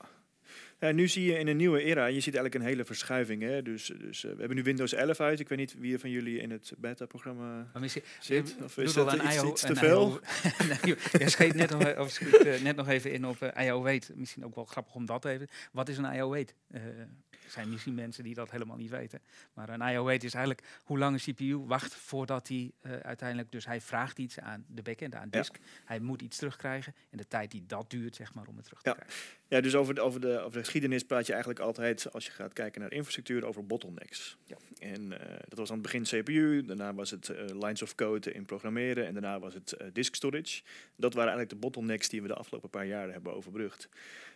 nu 0.90 1.08
zie 1.08 1.26
je 1.26 1.38
in 1.38 1.48
een 1.48 1.58
nieuwe 1.58 1.84
era, 1.84 2.06
je 2.06 2.20
ziet 2.20 2.36
eigenlijk 2.36 2.56
een 2.56 2.70
hele 2.70 2.86
verschuiving. 2.86 3.42
Hè? 3.42 3.62
Dus, 3.62 3.92
dus 4.00 4.24
eh, 4.24 4.32
we 4.32 4.38
hebben 4.38 4.58
nu 4.58 4.64
Windows 4.64 4.94
11 4.94 5.20
uit. 5.20 5.40
Ik 5.40 5.50
weet 5.50 5.58
niet 5.58 5.76
wie 5.80 5.94
er 5.94 6.00
van 6.00 6.10
jullie 6.10 6.40
in 6.40 6.52
het 6.52 6.74
beta-programma 6.78 7.72
zit. 8.20 8.56
Of 8.64 8.78
is 8.78 8.94
dat 8.94 9.14
iets, 9.14 9.36
IO 9.36 9.50
iets 9.50 9.62
te 9.62 9.76
veel? 9.76 10.20
Nee, 10.84 10.96
jij 11.12 11.30
schreef 11.30 11.54
net, 11.54 11.70
nog, 11.70 11.98
of 11.98 12.10
schiet, 12.10 12.36
eh, 12.36 12.62
net 12.62 12.76
nog 12.76 12.88
even 12.88 13.12
in 13.12 13.26
op 13.28 13.42
eh 13.42 13.66
IO 13.66 13.82
Wait. 13.82 14.12
Misschien 14.16 14.46
ook 14.46 14.56
wel 14.56 14.66
grappig 14.66 14.96
om 14.96 15.06
dat 15.06 15.26
even. 15.26 15.48
Wat 15.72 15.90
is 15.90 15.98
een 15.98 16.14
IO 16.14 16.30
Wait? 16.30 16.56
Eh, 16.68 16.82
er 17.30 17.58
zijn 17.58 17.70
misschien 17.70 17.94
mensen 17.96 18.24
die 18.24 18.34
dat 18.34 18.52
helemaal 18.52 18.78
niet 18.78 18.90
weten. 18.90 19.20
Maar 19.54 19.70
een 19.70 19.82
IO 19.82 20.04
Wait 20.04 20.24
is 20.24 20.34
eigenlijk 20.34 20.68
hoe 20.84 20.98
lang 20.98 21.14
een 21.26 21.34
CPU 21.34 21.58
wacht 21.58 21.96
voordat 21.96 22.48
hij 22.48 22.72
eh, 22.82 22.92
uiteindelijk... 22.98 23.52
Dus 23.52 23.66
hij 23.66 23.82
vraagt 23.82 24.18
iets 24.20 24.40
aan 24.40 24.66
de 24.68 24.82
backend, 24.82 25.16
aan 25.16 25.28
Ja. 25.32 25.38
disk. 25.38 25.58
Hij 25.86 26.00
moet 26.00 26.22
iets 26.22 26.38
terugkrijgen. 26.38 26.96
En 27.10 27.18
de 27.18 27.28
tijd 27.28 27.52
die 27.52 27.64
dat 27.68 27.90
duurt, 27.90 28.16
zeg 28.16 28.34
maar, 28.34 28.46
om 28.48 28.56
het 28.56 28.66
terug 28.66 28.82
te 28.82 28.90
Ja. 28.90 28.96
krijgen. 28.96 29.16
Ja, 29.48 29.62
dus 29.62 29.76
over 29.76 29.94
de, 29.96 30.02
over, 30.02 30.22
de, 30.22 30.40
over 30.40 30.60
de 30.60 30.66
geschiedenis 30.72 31.04
praat 31.04 31.26
je 31.26 31.32
eigenlijk 31.32 31.62
altijd, 31.62 32.14
als 32.14 32.26
je 32.26 32.32
gaat 32.32 32.54
kijken 32.54 32.82
naar 32.82 32.92
infrastructuur, 32.92 33.46
over 33.46 33.66
bottlenecks. 33.66 34.38
Ja. 34.46 34.58
En 34.80 35.20
eh, 35.20 35.36
dat 35.48 35.58
was 35.58 35.70
aan 35.70 35.78
het 35.78 35.92
begin 35.92 36.04
CPU, 36.04 36.66
daarna 36.66 36.94
was 36.94 37.12
het 37.12 37.30
eh, 37.30 37.46
lines 37.46 37.82
of 37.82 37.96
code 37.96 38.32
in 38.32 38.46
programmeren 38.46 39.06
en 39.08 39.14
daarna 39.14 39.40
was 39.40 39.54
het 39.54 39.72
eh, 39.72 39.88
disk 39.94 40.16
storage. 40.16 40.62
Dat 40.96 41.14
waren 41.14 41.32
eigenlijk 41.32 41.50
de 41.50 41.68
bottlenecks 41.68 42.10
die 42.10 42.22
we 42.22 42.28
de 42.28 42.34
afgelopen 42.34 42.70
paar 42.70 42.86
jaren 42.86 43.14
hebben 43.14 43.34
overbrugd. 43.34 43.90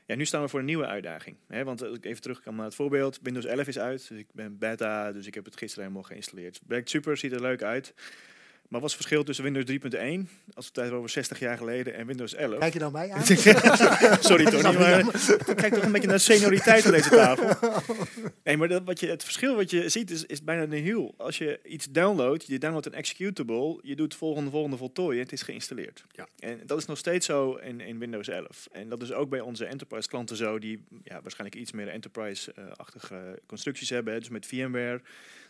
Ja, 0.06 0.16
nu 0.16 0.26
staan 0.26 0.42
we 0.42 0.48
voor 0.48 0.60
een 0.60 0.66
nieuwe 0.66 0.86
uitdaging. 0.86 1.36
Hè, 1.48 1.64
want 1.64 1.82
als 1.82 1.98
ik 1.98 2.06
even 2.06 2.22
terug 2.22 2.42
kan 2.42 2.56
naar 2.56 2.66
het 2.66 2.76
voorbeeld, 2.76 3.20
Windows 3.22 3.46
11 3.46 3.68
is 3.68 3.80
uit, 3.80 4.08
dus 4.08 4.18
ik 4.18 4.28
ben 4.34 4.58
beta, 4.58 5.12
dus 5.12 5.28
ik 5.28 5.34
heb 5.34 5.46
het 5.46 5.58
gisteren 5.58 5.84
helemaal 5.84 6.08
geïnstalleerd. 6.08 6.56
Het 6.56 6.68
werkt 6.68 6.90
super, 6.90 7.18
ziet 7.18 7.32
er 7.32 7.42
leuk 7.42 7.64
uit. 7.64 7.94
Maar 8.76 8.84
wat 8.84 8.94
is 8.94 8.98
het 9.00 9.06
verschil 9.06 9.26
tussen 9.26 9.44
Windows 9.44 10.26
3.1, 10.26 10.54
als 10.54 10.70
we 10.74 10.82
het 10.82 10.92
over 10.92 11.10
60 11.10 11.40
jaar 11.40 11.58
geleden, 11.58 11.94
en 11.94 12.08
Windows 12.08 12.34
11? 12.34 12.60
Kijk 12.60 12.74
je 12.74 12.80
nou 12.80 12.92
mij 12.92 13.12
aan? 13.12 13.26
Sorry 14.30 14.46
Tony, 14.46 14.78
maar 14.78 15.04
kijk 15.56 15.74
toch 15.74 15.84
een 15.84 15.92
beetje 15.92 16.08
naar 16.08 16.20
senioriteit 16.20 16.86
aan 16.86 16.92
deze 16.92 17.10
tafel. 17.10 17.72
Nee, 18.44 18.58
maar 18.58 18.68
dat, 18.68 18.84
wat 18.84 19.00
je, 19.00 19.08
het 19.08 19.24
verschil 19.24 19.56
wat 19.56 19.70
je 19.70 19.90
ziet 19.90 20.12
is, 20.12 20.26
is 20.26 20.44
bijna 20.44 20.66
nihil. 20.66 21.14
Als 21.18 21.38
je 21.38 21.60
iets 21.64 21.88
downloadt, 21.92 22.48
je 22.48 22.58
downloadt 22.58 22.86
een 22.86 22.94
executable, 22.94 23.80
je 23.82 23.96
doet 23.96 24.16
volgende, 24.16 24.50
volgende 24.50 24.78
voltooien, 24.78 25.22
het 25.22 25.32
is 25.32 25.42
geïnstalleerd. 25.42 26.04
Ja. 26.12 26.28
En 26.40 26.62
dat 26.66 26.78
is 26.78 26.86
nog 26.86 26.98
steeds 26.98 27.26
zo 27.26 27.54
in, 27.54 27.82
in 27.82 28.00
Windows 28.00 28.28
11. 28.28 28.68
En 28.72 28.90
dat 28.90 29.02
is 29.02 29.12
ook 29.12 29.30
bij 29.30 29.42
onze 29.42 29.66
enterprise 29.66 30.10
klanten 30.10 30.36
zo, 30.36 30.60
die 30.60 30.84
ja, 31.04 31.22
waarschijnlijk 31.22 31.62
iets 31.62 31.72
meer 31.72 31.88
enterprise-achtige 31.88 33.40
constructies 33.46 33.90
hebben. 33.90 34.20
Dus 34.20 34.30
met 34.30 34.46
VMware. 34.46 35.02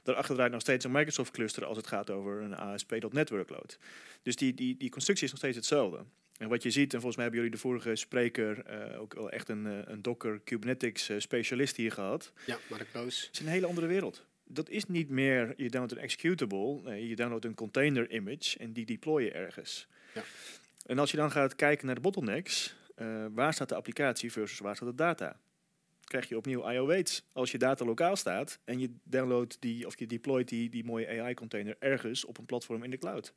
Daarachter 0.06 0.36
draait 0.36 0.52
nog 0.52 0.62
steeds 0.62 0.86
een 0.86 0.92
Microsoft 0.92 1.32
cluster 1.32 1.66
als 1.66 1.78
het 1.78 1.88
gaat 1.88 2.10
over 2.10 2.42
een 2.42 2.56
ASP.NET 2.56 3.30
workload. 3.30 3.78
Dus 4.22 4.36
die, 4.36 4.54
die, 4.54 4.78
die 4.78 4.90
constructie 4.90 5.26
is 5.26 5.32
nog 5.32 5.40
steeds 5.40 5.56
hetzelfde. 5.56 6.06
En 6.38 6.50
wat 6.50 6.64
je 6.64 6.72
ziet, 6.72 6.94
en 6.94 7.00
volgens 7.00 7.16
mij 7.16 7.24
hebben 7.26 7.44
jullie 7.44 7.56
de 7.56 7.62
vorige 7.68 7.96
spreker 7.96 8.66
eh, 8.66 9.02
ook 9.02 9.14
wel 9.14 9.30
echt 9.30 9.50
een, 9.50 9.66
eh, 9.66 9.78
een 9.86 10.02
Docker 10.02 10.40
Kubernetes 10.40 11.10
eh, 11.10 11.20
specialist 11.20 11.76
hier 11.76 11.92
gehad. 11.92 12.32
Ja, 12.46 12.58
Mark 12.70 12.88
Roos. 12.94 13.26
Het 13.26 13.34
is 13.34 13.40
een 13.40 13.48
hele 13.48 13.68
andere 13.68 13.88
wereld. 13.88 14.26
Dat 14.44 14.70
is 14.70 14.86
niet 14.86 15.10
meer, 15.10 15.54
je 15.58 15.70
downloadt 15.70 15.92
een 15.92 16.04
executable, 16.04 16.82
nee, 16.84 17.08
je 17.08 17.16
downloadt 17.16 17.46
een 17.46 17.56
container 17.56 18.12
image 18.12 18.58
en 18.58 18.74
die 18.74 18.86
deploy 18.86 19.24
je 19.24 19.32
ergens. 19.32 19.88
Ja. 20.14 20.24
En 20.86 21.00
als 21.00 21.12
je 21.12 21.18
dan 21.18 21.32
gaat 21.32 21.56
kijken 21.56 21.86
naar 21.86 21.96
de 21.96 22.02
bottlenecks, 22.02 22.76
waar 23.34 23.54
staat 23.54 23.70
de 23.70 23.76
applicatie 23.76 24.32
versus 24.32 24.60
waar 24.60 24.76
staat 24.76 24.88
de 24.88 24.96
data? 24.96 25.40
Krijg 26.06 26.30
je 26.30 26.38
opnieuw 26.38 26.70
IO 26.70 26.86
waits. 26.86 27.26
Als 27.34 27.52
je 27.52 27.58
data 27.58 27.86
lokaal 27.86 28.16
staat 28.16 28.60
en 28.66 28.80
je 28.80 28.96
downloadt 29.04 29.58
die 29.60 29.86
of 29.86 30.00
je 30.00 30.08
deployt 30.08 30.50
die, 30.50 30.70
die 30.70 30.84
mooie 30.84 31.22
AI-container 31.22 31.76
ergens 31.80 32.26
op 32.26 32.38
een 32.38 32.46
platform 32.46 32.84
in 32.84 32.90
de 32.90 32.98
cloud. 32.98 33.34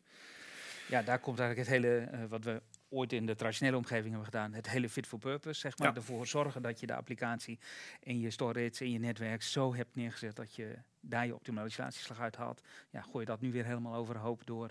Ja, 0.89 1.03
daar 1.03 1.19
komt 1.19 1.39
eigenlijk 1.39 1.69
het 1.69 1.81
hele, 1.81 1.99
eh, 1.99 2.25
wat 2.29 2.45
we 2.45 2.63
ooit 2.89 3.13
in 3.13 3.27
de 3.27 3.35
traditionele 3.35 3.77
omgeving 3.77 4.09
hebben 4.09 4.25
gedaan, 4.25 4.53
het 4.53 4.69
hele 4.69 4.89
fit 4.89 5.07
for 5.07 5.19
purpose, 5.19 5.61
zeg 5.61 5.79
maar. 5.79 5.89
Ja. 5.89 5.95
Ervoor 5.95 6.27
zorgen 6.27 6.63
dat 6.63 6.81
je 6.81 6.87
de 6.87 6.95
applicatie 6.95 7.59
in 8.01 8.21
je 8.21 8.31
storage, 8.31 8.85
in 8.85 8.91
je 8.91 8.99
netwerk 8.99 9.43
zo 9.43 9.75
hebt 9.75 9.97
neergezet 9.97 10.37
dat 10.37 10.55
je 10.55 10.75
daar 11.01 11.27
je 11.27 11.35
optimalisatieslag 11.35 12.21
uit 12.21 12.37
haalt. 12.37 12.61
Ja, 12.91 13.01
gooi 13.01 13.19
je 13.19 13.25
dat 13.25 13.41
nu 13.41 13.53
weer 13.53 13.65
helemaal 13.65 13.95
overhoop 13.95 14.47
door 14.47 14.71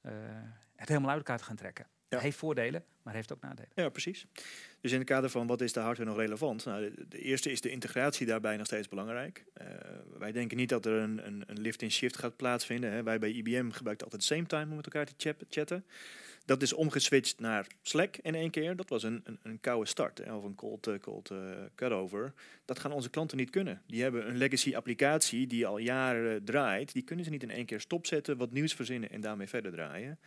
eh, 0.00 0.12
het 0.76 0.88
helemaal 0.88 1.10
uit 1.10 1.18
elkaar 1.18 1.38
te 1.38 1.44
gaan 1.44 1.56
trekken. 1.56 1.86
Ja. 2.14 2.22
Heeft 2.22 2.38
voordelen, 2.38 2.84
maar 3.02 3.14
heeft 3.14 3.32
ook 3.32 3.40
nadelen. 3.40 3.70
Ja, 3.74 3.88
precies. 3.88 4.26
Dus 4.80 4.92
in 4.92 4.98
het 4.98 5.08
kader 5.08 5.30
van 5.30 5.46
wat 5.46 5.60
is 5.60 5.72
de 5.72 5.80
hardware 5.80 6.10
nog 6.10 6.18
relevant? 6.18 6.64
Nou, 6.64 6.80
de, 6.80 7.08
de 7.08 7.18
eerste 7.18 7.50
is 7.50 7.60
de 7.60 7.70
integratie 7.70 8.26
daarbij 8.26 8.56
nog 8.56 8.66
steeds 8.66 8.88
belangrijk. 8.88 9.44
Eh, 9.54 9.66
wij 10.18 10.32
denken 10.32 10.56
niet 10.56 10.68
dat 10.68 10.86
er 10.86 10.92
een, 10.92 11.26
een, 11.26 11.42
een 11.46 11.60
lift-and-shift 11.60 12.18
gaat 12.18 12.36
plaatsvinden. 12.36 12.92
Hè. 12.92 13.02
Wij 13.02 13.18
bij 13.18 13.30
IBM 13.30 13.70
gebruiken 13.70 14.04
altijd 14.04 14.24
same 14.24 14.46
time 14.46 14.70
om 14.70 14.76
met 14.76 14.84
elkaar 14.84 15.06
te 15.06 15.46
chatten. 15.48 15.84
Dat 16.44 16.62
is 16.62 16.72
omgeswitcht 16.72 17.40
naar 17.40 17.66
Slack 17.82 18.16
in 18.16 18.34
één 18.34 18.50
keer. 18.50 18.76
Dat 18.76 18.88
was 18.88 19.02
een, 19.02 19.20
een, 19.24 19.38
een 19.42 19.60
koude 19.60 19.88
start 19.88 20.18
hè, 20.18 20.34
of 20.34 20.44
een 20.44 20.54
cold, 20.54 20.86
eh, 20.86 20.98
cold 20.98 21.30
eh, 21.30 21.38
cutover. 21.74 22.32
Dat 22.64 22.78
gaan 22.78 22.92
onze 22.92 23.10
klanten 23.10 23.36
niet 23.36 23.50
kunnen. 23.50 23.82
Die 23.86 24.02
hebben 24.02 24.28
een 24.28 24.36
legacy 24.36 24.74
applicatie 24.74 25.46
die 25.46 25.66
al 25.66 25.78
jaren 25.78 26.44
draait. 26.44 26.92
Die 26.92 27.02
kunnen 27.02 27.24
ze 27.24 27.30
niet 27.30 27.42
in 27.42 27.50
één 27.50 27.66
keer 27.66 27.80
stopzetten, 27.80 28.36
wat 28.36 28.52
nieuws 28.52 28.74
verzinnen 28.74 29.10
en 29.10 29.20
daarmee 29.20 29.48
verder 29.48 29.72
draaien. 29.72 30.18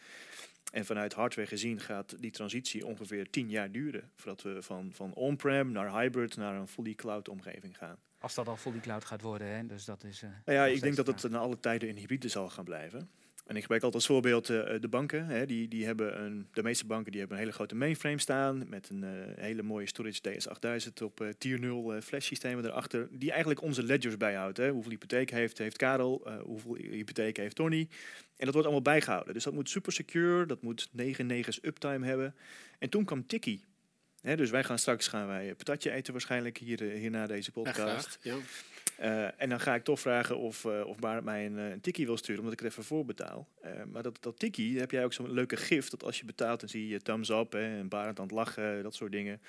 En 0.71 0.85
vanuit 0.85 1.13
hardware 1.13 1.47
gezien 1.47 1.79
gaat 1.79 2.21
die 2.21 2.31
transitie 2.31 2.85
ongeveer 2.85 3.29
10 3.29 3.49
jaar 3.49 3.71
duren. 3.71 4.11
Voordat 4.15 4.41
we 4.41 4.61
van, 4.61 4.91
van 4.93 5.13
on-prem 5.13 5.71
naar 5.71 5.91
hybrid 5.99 6.37
naar 6.37 6.55
een 6.55 6.67
fully 6.67 6.93
cloud 6.93 7.29
omgeving 7.29 7.77
gaan. 7.77 7.97
Als 8.19 8.35
dat 8.35 8.47
al 8.47 8.57
fully 8.57 8.79
cloud 8.79 9.05
gaat 9.05 9.21
worden, 9.21 9.47
hè? 9.47 9.65
dus 9.65 9.85
dat 9.85 10.03
is... 10.03 10.21
Nou 10.21 10.57
ja, 10.57 10.65
ik 10.65 10.81
denk 10.81 10.95
dat 10.95 11.07
het 11.07 11.29
na 11.29 11.37
alle 11.37 11.59
tijden 11.59 11.89
een 11.89 11.97
hybride 11.97 12.27
zal 12.27 12.49
gaan 12.49 12.63
blijven. 12.63 13.09
En 13.47 13.55
ik 13.55 13.61
gebruik 13.61 13.83
altijd 13.83 13.93
als 13.93 14.11
voorbeeld 14.11 14.49
eh, 14.49 14.79
de 14.79 14.87
banken. 14.87 15.25
Hè, 15.25 15.45
die, 15.45 15.67
die 15.67 15.85
hebben 15.85 16.21
een, 16.21 16.47
de 16.53 16.63
meeste 16.63 16.85
banken 16.85 17.11
die 17.11 17.19
hebben 17.19 17.37
een 17.37 17.43
hele 17.43 17.55
grote 17.55 17.75
mainframe 17.75 18.19
staan. 18.19 18.69
Met 18.69 18.89
een 18.89 19.03
eh, 19.03 19.09
hele 19.43 19.63
mooie 19.63 19.87
storage 19.87 20.19
DS8000 20.21 21.03
op 21.03 21.21
eh, 21.21 21.27
tier 21.37 21.59
0 21.59 21.93
eh, 21.93 22.01
flash 22.01 22.25
systemen 22.25 22.65
erachter. 22.65 23.07
Die 23.11 23.29
eigenlijk 23.29 23.61
onze 23.61 23.83
ledgers 23.83 24.17
bijhoudt. 24.17 24.57
Hè. 24.57 24.69
Hoeveel 24.69 24.91
hypotheek 24.91 25.29
heeft, 25.29 25.57
heeft 25.57 25.77
Karel, 25.77 26.21
eh, 26.25 26.37
hoeveel 26.41 26.75
hypotheek 26.75 27.37
heeft 27.37 27.55
Tony. 27.55 27.87
En 28.37 28.45
dat 28.45 28.53
wordt 28.53 28.63
allemaal 28.67 28.81
bijgehouden. 28.81 29.33
Dus 29.33 29.43
dat 29.43 29.53
moet 29.53 29.69
super 29.69 29.91
secure, 29.91 30.45
dat 30.45 30.61
moet 30.61 30.89
9 30.91 31.27
9's 31.27 31.59
uptime 31.61 32.05
hebben. 32.05 32.35
En 32.79 32.89
toen 32.89 33.05
kwam 33.05 33.25
Tiki. 33.27 33.61
Hè, 34.27 34.35
dus 34.35 34.49
wij 34.49 34.63
gaan 34.63 34.79
straks 34.79 35.07
gaan 35.07 35.27
wij 35.27 35.55
patatje 35.55 35.91
eten 35.91 36.13
waarschijnlijk 36.13 36.57
hier, 36.57 36.91
eh, 36.91 36.99
hier 36.99 37.09
na 37.09 37.27
deze 37.27 37.51
Ja, 37.53 37.61
podcast. 37.61 38.07
graag. 38.07 38.17
Ja. 38.21 38.35
Eh, 38.97 39.41
en 39.41 39.49
dan 39.49 39.59
ga 39.59 39.75
ik 39.75 39.83
toch 39.83 39.99
vragen 39.99 40.37
of, 40.37 40.65
eh 40.65 40.85
of 40.85 40.99
Barend 40.99 41.25
mij 41.25 41.45
een, 41.45 41.57
eh, 41.57 41.69
een 41.69 41.81
tikkie 41.81 42.05
wil 42.05 42.17
sturen, 42.17 42.39
omdat 42.39 42.53
ik 42.53 42.59
er 42.59 42.71
even 42.71 42.83
voor 42.83 43.05
betaal. 43.05 43.47
Eh, 43.61 43.71
maar 43.91 44.03
dat, 44.03 44.17
dat 44.21 44.39
tikkie, 44.39 44.79
heb 44.79 44.91
jij 44.91 45.03
ook 45.03 45.13
zo'n 45.13 45.31
leuke 45.31 45.55
gif, 45.57 45.89
dat 45.89 46.03
als 46.03 46.19
je 46.19 46.25
betaalt, 46.25 46.59
dan 46.59 46.69
zie 46.69 46.87
je 46.87 47.01
thumbs 47.01 47.29
up 47.29 47.51
hè, 47.51 47.77
en 47.79 47.87
Barend 47.87 48.19
aan 48.19 48.25
het 48.25 48.33
lachen, 48.33 48.83
dat 48.83 48.95
soort 48.95 49.11
dingen. 49.11 49.41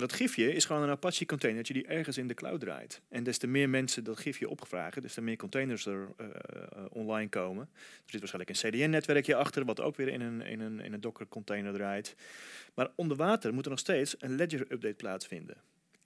Maar 0.00 0.08
dat 0.08 0.18
gifje 0.18 0.52
is 0.52 0.64
gewoon 0.64 0.82
een 0.82 0.90
Apache 0.90 1.26
containertje 1.26 1.72
die 1.74 1.86
ergens 1.86 2.18
in 2.18 2.26
de 2.28 2.34
cloud 2.34 2.60
draait. 2.60 3.00
En 3.08 3.22
des 3.24 3.38
te 3.38 3.46
meer 3.46 3.68
mensen 3.68 4.04
dat 4.04 4.18
gifje 4.18 4.48
opvragen, 4.48 5.02
des 5.02 5.14
te 5.14 5.20
meer 5.20 5.36
containers 5.36 5.86
er 5.86 6.08
eh, 6.16 6.26
online 6.90 7.28
komen. 7.28 7.68
Er 7.74 8.10
zit 8.10 8.20
waarschijnlijk 8.20 8.64
een 8.64 8.70
CDN-netwerkje 8.70 9.34
achter, 9.34 9.64
wat 9.64 9.80
ook 9.80 9.96
weer 9.96 10.08
in 10.08 10.20
een, 10.20 10.40
in 10.42 10.60
een, 10.60 10.80
in 10.80 10.92
een 10.92 11.00
Docker-container 11.00 11.72
draait. 11.72 12.14
Maar 12.74 12.90
onder 12.94 13.16
water 13.16 13.54
moet 13.54 13.64
er 13.64 13.70
nog 13.70 13.78
steeds 13.78 14.14
een 14.18 14.34
ledger-update 14.34 14.94
plaatsvinden. 14.94 15.56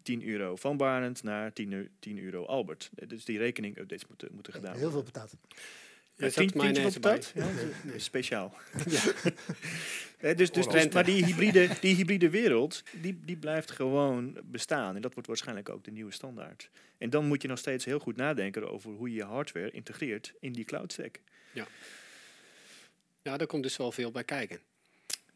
10 0.03 0.27
euro 0.29 0.57
van 0.57 0.77
Barend 0.77 1.23
naar 1.23 1.53
10, 1.53 1.73
eu- 1.73 1.89
10 1.99 2.19
euro 2.19 2.45
Albert. 2.45 2.91
Dus 3.07 3.25
die 3.25 3.39
rekening-updates 3.39 4.07
moeten, 4.09 4.29
moeten 4.33 4.53
gedaan 4.53 4.73
Heel 4.73 4.81
veel 4.81 4.91
worden. 4.91 5.13
betaald. 5.13 5.35
Ja, 6.17 6.29
tien- 6.31 6.51
tientje 6.51 6.83
voor 6.83 7.01
patat? 7.01 7.33
Ja, 7.35 7.47
Nee. 7.83 7.99
Speciaal. 7.99 8.55
Ja. 8.89 9.01
Eh, 10.19 10.37
dus, 10.37 10.51
dus, 10.51 10.67
dus, 10.67 10.89
maar 10.89 11.05
die 11.05 11.25
hybride, 11.25 11.69
die 11.81 11.95
hybride 11.95 12.31
wereld, 12.31 12.83
die, 12.93 13.21
die 13.25 13.37
blijft 13.37 13.71
gewoon 13.71 14.39
bestaan. 14.45 14.95
En 14.97 15.03
dat 15.03 15.13
wordt 15.13 15.29
waarschijnlijk 15.29 15.69
ook 15.69 15.85
de 15.85 15.91
nieuwe 15.91 16.13
standaard. 16.13 16.71
En 16.99 17.11
dan 17.11 17.27
moet 17.27 17.43
je 17.43 17.49
nog 17.49 17.59
steeds 17.59 17.85
heel 17.85 17.99
goed 17.99 18.17
nadenken 18.17 18.71
over 18.71 18.91
hoe 18.91 19.09
je 19.11 19.15
je 19.15 19.25
hardware 19.25 19.71
integreert 19.71 20.33
in 20.41 20.53
die 20.53 20.65
cloud 20.65 20.93
stack. 20.93 21.21
Ja, 23.23 23.37
daar 23.37 23.47
komt 23.47 23.63
dus 23.63 23.77
wel 23.77 23.93
veel 23.93 24.11
bij 24.11 24.25
kijken. 24.25 24.59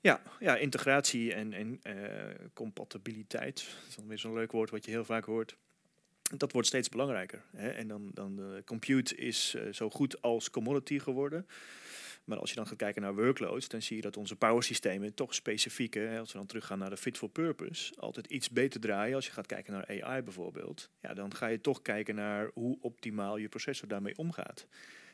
Ja, 0.01 0.23
ja 0.41 0.57
integratie 0.57 1.35
en, 1.35 1.53
en 1.53 1.81
eh, 1.83 1.95
compatibiliteit. 2.53 3.55
Dat 3.55 3.89
is 3.89 3.95
dan 3.95 4.09
weer 4.09 4.19
zo'n 4.19 4.35
leuk 4.35 4.53
woord 4.53 4.71
wat 4.71 4.85
je 4.85 4.91
heel 4.91 5.05
vaak 5.05 5.25
hoort. 5.25 5.57
Dat 6.37 6.53
wordt 6.53 6.69
steeds 6.69 6.89
belangrijker. 6.89 7.43
Hè? 7.57 7.69
En 7.69 7.89
dan, 7.89 8.11
dan 8.15 8.37
de 8.37 8.63
compute 8.65 9.15
is 9.15 9.55
eh, 9.55 9.73
zo 9.73 9.91
goed 9.91 10.23
als 10.23 10.51
commodity 10.51 10.99
geworden. 10.99 11.47
Maar 12.25 12.39
als 12.39 12.51
je 12.51 12.57
dan 12.57 12.67
gaat 12.67 12.77
kijken 12.77 13.03
naar 13.03 13.15
workloads, 13.15 13.69
dan 13.69 13.83
zie 13.83 13.97
je 13.97 14.03
dat 14.03 14.17
onze 14.17 14.37
powersystemen 14.37 15.15
toch 15.15 15.35
specifieke, 15.35 16.17
als 16.19 16.33
we 16.33 16.39
dan 16.39 16.47
teruggaan 16.47 16.79
naar 16.79 16.91
de 16.91 16.97
fit 16.97 17.19
for 17.19 17.29
purpose, 17.29 17.95
altijd 17.97 18.27
iets 18.27 18.51
beter 18.51 18.81
draaien. 18.81 19.15
Als 19.15 19.27
je 19.27 19.33
gaat 19.33 19.47
kijken 19.47 19.73
naar 19.73 20.03
AI 20.03 20.23
bijvoorbeeld, 20.23 20.91
ja, 21.01 21.15
dan 21.15 21.35
ga 21.35 21.47
je 21.47 21.61
toch 21.61 21.83
kijken 21.83 22.15
naar 22.15 22.51
hoe 22.55 22.79
optimaal 22.81 23.37
je 23.37 23.49
processor 23.49 23.89
daarmee 23.89 24.17
omgaat. 24.17 24.67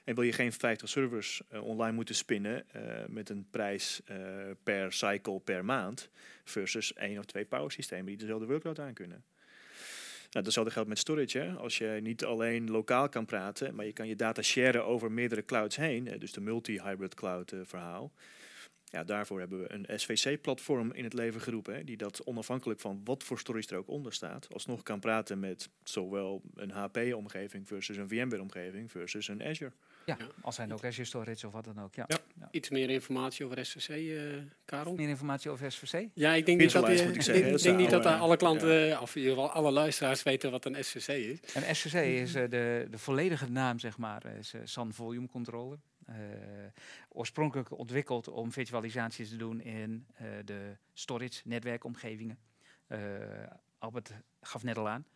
En 0.05 0.15
wil 0.15 0.25
je 0.25 0.33
geen 0.33 0.53
50 0.53 0.89
servers 0.89 1.43
eh, 1.49 1.65
online 1.65 1.95
moeten 1.95 2.15
spinnen 2.15 2.71
eh, 2.71 2.83
met 3.09 3.29
een 3.29 3.47
prijs 3.51 4.01
eh, 4.05 4.17
per 4.63 4.93
cycle 4.93 5.41
per 5.41 5.65
maand 5.65 6.11
versus 6.45 6.93
één 6.95 7.19
of 7.19 7.25
twee 7.25 7.45
powersystemen 7.45 8.07
die 8.07 8.17
dezelfde 8.17 8.47
workload 8.47 8.79
aan 8.79 8.95
kunnen. 8.95 9.25
Nou, 10.35 10.47
datzelfde 10.47 10.73
geldt 10.73 10.89
met 10.89 10.99
storage. 10.99 11.39
Hè. 11.39 11.53
Als 11.53 11.79
je 11.79 11.99
niet 12.03 12.25
alleen 12.25 12.71
lokaal 12.71 13.09
kan 13.09 13.25
praten, 13.25 13.75
maar 13.75 13.87
je 13.87 13.93
kan 13.93 14.09
je 14.09 14.17
data 14.17 14.43
sharen 14.43 14.85
over 14.85 15.13
meerdere 15.13 15.45
clouds 15.45 15.77
heen, 15.77 16.05
dus 16.19 16.33
de 16.33 16.41
multi-hybrid 16.41 17.15
cloud 17.15 17.53
eh, 17.53 17.59
verhaal. 17.65 18.13
Ja, 18.85 19.05
daarvoor 19.05 19.39
hebben 19.41 19.61
we 19.61 19.73
een 19.73 19.99
SVC-platform 20.01 20.93
in 20.93 21.05
het 21.05 21.13
leven 21.13 21.41
geroepen, 21.41 21.75
hè, 21.75 21.85
die 21.85 21.97
dat 21.97 22.25
onafhankelijk 22.25 22.81
van 22.81 23.01
wat 23.05 23.23
voor 23.23 23.39
storage 23.39 23.69
er 23.69 23.77
ook 23.77 23.89
onder 23.89 24.13
staat, 24.13 24.49
alsnog 24.53 24.83
kan 24.83 25.01
praten 25.01 25.39
met 25.41 25.69
zowel 25.85 26.43
een 26.55 26.71
HP-omgeving 26.71 27.67
versus 27.69 27.97
een 27.97 28.09
VMware-omgeving 28.09 28.91
versus 28.91 29.29
een 29.29 29.43
Azure. 29.43 29.73
Ja, 30.07 30.17
Ja. 30.19 30.27
als 30.41 30.55
zijn 30.55 30.73
ook 30.73 30.85
Azure 30.85 31.05
Storage 31.07 31.47
of 31.47 31.53
wat 31.53 31.65
dan 31.65 31.81
ook. 31.81 31.95
Ja. 31.95 32.07
Ja. 32.09 32.49
Iets 32.51 32.71
meer 32.71 32.91
informatie 32.91 33.45
over 33.45 33.67
SVC, 33.67 33.89
eh 33.89 34.43
Karel? 34.65 34.95
Meer 34.95 35.09
informatie 35.09 35.51
over 35.51 35.73
SVC? 35.73 36.09
Ja, 36.15 36.33
ik 36.35 36.47
denk 36.47 36.61
niet 36.61 36.73
dat, 36.73 36.83
moet 36.83 36.91
ik 36.91 37.15
ik 37.15 37.23
zeggen, 37.23 37.45
denk, 37.45 37.61
ik 37.61 37.77
niet 37.77 37.91
de 37.91 37.99
dat 38.01 38.07
alle 38.21 38.37
klanten, 38.37 39.01
of 39.01 39.17
in 39.17 39.21
ieder 39.23 39.37
geval 39.37 39.51
alle 39.53 39.71
luisteraars 39.71 40.23
weten 40.23 40.51
wat 40.51 40.65
een 40.65 40.85
SVC 40.85 41.09
is. 41.09 41.55
Een 41.55 41.75
SVC 41.75 41.95
is 41.95 42.35
eh, 42.35 42.51
de, 42.51 42.87
de 42.91 42.99
volledige 42.99 43.51
naam, 43.51 43.79
zeg 43.79 43.99
maar, 43.99 44.27
is 44.39 44.55
eh, 44.55 44.61
Sun 44.65 44.93
Volume 44.93 45.29
Controller. 45.29 45.79
Eh, 46.07 46.17
oorspronkelijk 47.09 47.71
ontwikkeld 47.71 48.29
om 48.29 48.53
virtualisatie 48.53 49.29
te 49.29 49.37
doen 49.37 49.61
in 49.61 50.07
eh, 50.15 50.27
de 50.45 50.77
storage 50.93 51.41
netwerkomgevingen. 51.45 52.39
Eh, 52.87 53.01
Albert 53.79 54.13
gaf 54.41 54.63
net 54.63 54.79
al 54.79 54.89
aan. 54.89 55.07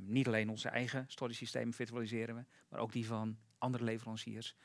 niet 0.00 0.26
alleen 0.26 0.50
onze 0.50 0.68
eigen 0.68 1.04
storage 1.08 1.36
systemen 1.36 1.74
virtualiseren 1.74 2.34
we, 2.36 2.44
maar 2.68 2.80
ook 2.80 2.92
die 2.92 3.06
van 3.06 3.38
andere 3.58 3.84
leveranciers, 3.84 4.56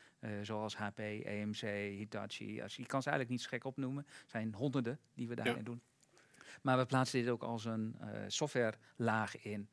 zoals 0.41 0.75
HP, 0.75 0.99
EMC, 0.99 1.61
Hitachi. 1.97 2.61
Als, 2.61 2.75
je 2.75 2.85
kan 2.85 3.01
ze 3.01 3.09
eigenlijk 3.09 3.39
niet 3.39 3.49
gek 3.49 3.63
opnoemen. 3.63 4.05
Er 4.07 4.13
zijn 4.27 4.53
honderden 4.53 4.99
die 5.13 5.27
we 5.27 5.35
daarmee 5.35 5.63
doen. 5.63 5.81
Maar 6.61 6.77
we 6.77 6.85
plaatsen 6.85 7.19
dit 7.19 7.29
ook 7.29 7.43
als 7.43 7.65
een 7.65 7.95
eh 7.99 8.23
softwarelaag 8.27 9.43
in 9.43 9.69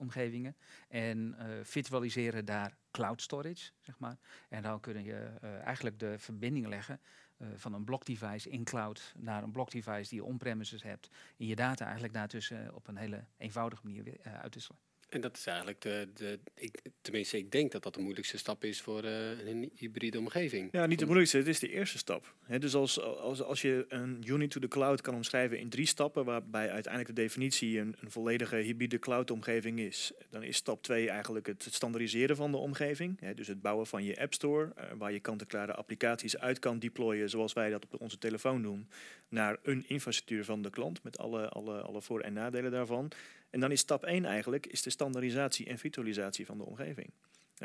cloud-omgevingen. 0.00 0.56
En 0.88 1.34
eh, 1.38 1.46
virtualiseren 1.62 2.44
daar 2.44 2.76
cloud 2.90 3.22
storage, 3.22 3.70
zeg 3.80 3.98
maar. 3.98 4.16
En 4.48 4.62
dan 4.62 4.80
kun 4.80 5.04
je 5.04 5.30
eh, 5.40 5.60
eigenlijk 5.64 5.98
de 5.98 6.18
verbinding 6.18 6.66
leggen 6.66 7.00
eh, 7.36 7.46
van 7.54 7.74
een 7.74 7.84
blok-device 7.84 8.50
in 8.50 8.64
cloud 8.64 9.14
naar 9.18 9.42
een 9.42 9.52
blok-device 9.52 10.08
die 10.08 10.18
je 10.18 10.24
on-premises 10.24 10.82
hebt. 10.82 11.08
En 11.38 11.46
je 11.46 11.56
data 11.56 11.84
eigenlijk 11.84 12.14
daartussen 12.14 12.74
op 12.74 12.88
een 12.88 12.96
hele 12.96 13.24
eenvoudige 13.36 13.82
manier 13.84 14.16
uitwisselen. 14.22 14.80
En 15.10 15.20
dat 15.20 15.36
is 15.36 15.46
eigenlijk 15.46 15.80
de, 15.80 16.08
de 16.14 16.38
ik, 16.54 16.80
tenminste, 17.00 17.36
ik 17.36 17.52
denk 17.52 17.72
dat 17.72 17.82
dat 17.82 17.94
de 17.94 18.00
moeilijkste 18.00 18.38
stap 18.38 18.64
is 18.64 18.80
voor 18.80 19.04
eh, 19.04 19.46
een 19.46 19.70
hybride 19.74 20.18
omgeving. 20.18 20.68
Ja, 20.72 20.86
niet 20.86 20.98
de 20.98 21.04
moeilijkste, 21.04 21.36
het 21.36 21.46
is 21.46 21.58
de 21.58 21.70
eerste 21.70 21.98
stap. 21.98 22.34
Dus 22.58 22.74
als, 22.74 23.00
als, 23.00 23.42
als 23.42 23.62
je 23.62 23.84
een 23.88 24.22
unit 24.26 24.50
to 24.50 24.60
the 24.60 24.68
cloud 24.68 25.00
kan 25.00 25.14
omschrijven 25.14 25.58
in 25.58 25.68
drie 25.68 25.86
stappen, 25.86 26.24
waarbij 26.24 26.70
uiteindelijk 26.70 27.16
de 27.16 27.22
definitie 27.22 27.78
een, 27.78 27.96
een 28.00 28.10
volledige 28.10 28.56
hybride 28.56 28.98
cloud-omgeving 28.98 29.78
is, 29.78 30.12
dan 30.30 30.42
is 30.42 30.56
stap 30.56 30.82
2 30.82 31.08
eigenlijk 31.08 31.46
het 31.46 31.66
standaardiseren 31.70 32.36
van 32.36 32.50
de 32.50 32.56
omgeving. 32.56 33.34
Dus 33.34 33.46
het 33.46 33.60
bouwen 33.60 33.86
van 33.86 34.04
je 34.04 34.20
app 34.20 34.34
store, 34.34 34.72
eh, 34.74 34.84
waar 34.98 35.12
je 35.12 35.20
kant-en-klare 35.20 35.74
applicaties 35.74 36.38
uit 36.38 36.58
kan 36.58 36.78
deployen, 36.78 37.30
zoals 37.30 37.52
wij 37.52 37.70
dat 37.70 37.84
op 37.90 38.00
onze 38.00 38.18
telefoon 38.18 38.62
doen, 38.62 38.88
naar 39.28 39.56
een 39.62 39.84
infrastructuur 39.88 40.44
van 40.44 40.62
de 40.62 40.70
klant, 40.70 41.02
met 41.02 41.18
alle, 41.18 41.48
alle, 41.48 41.80
alle 41.80 42.02
voor- 42.02 42.20
en 42.20 42.32
nadelen 42.32 42.70
daarvan. 42.70 43.12
En 43.50 43.60
dan 43.60 43.72
is 43.72 43.80
stap 43.80 44.04
1 44.04 44.24
eigenlijk 44.24 44.66
is 44.66 44.82
de 44.82 44.90
standaardisatie 44.90 45.66
en 45.66 45.78
virtualisatie 45.78 46.46
van 46.46 46.58
de 46.58 46.64
omgeving. 46.64 47.12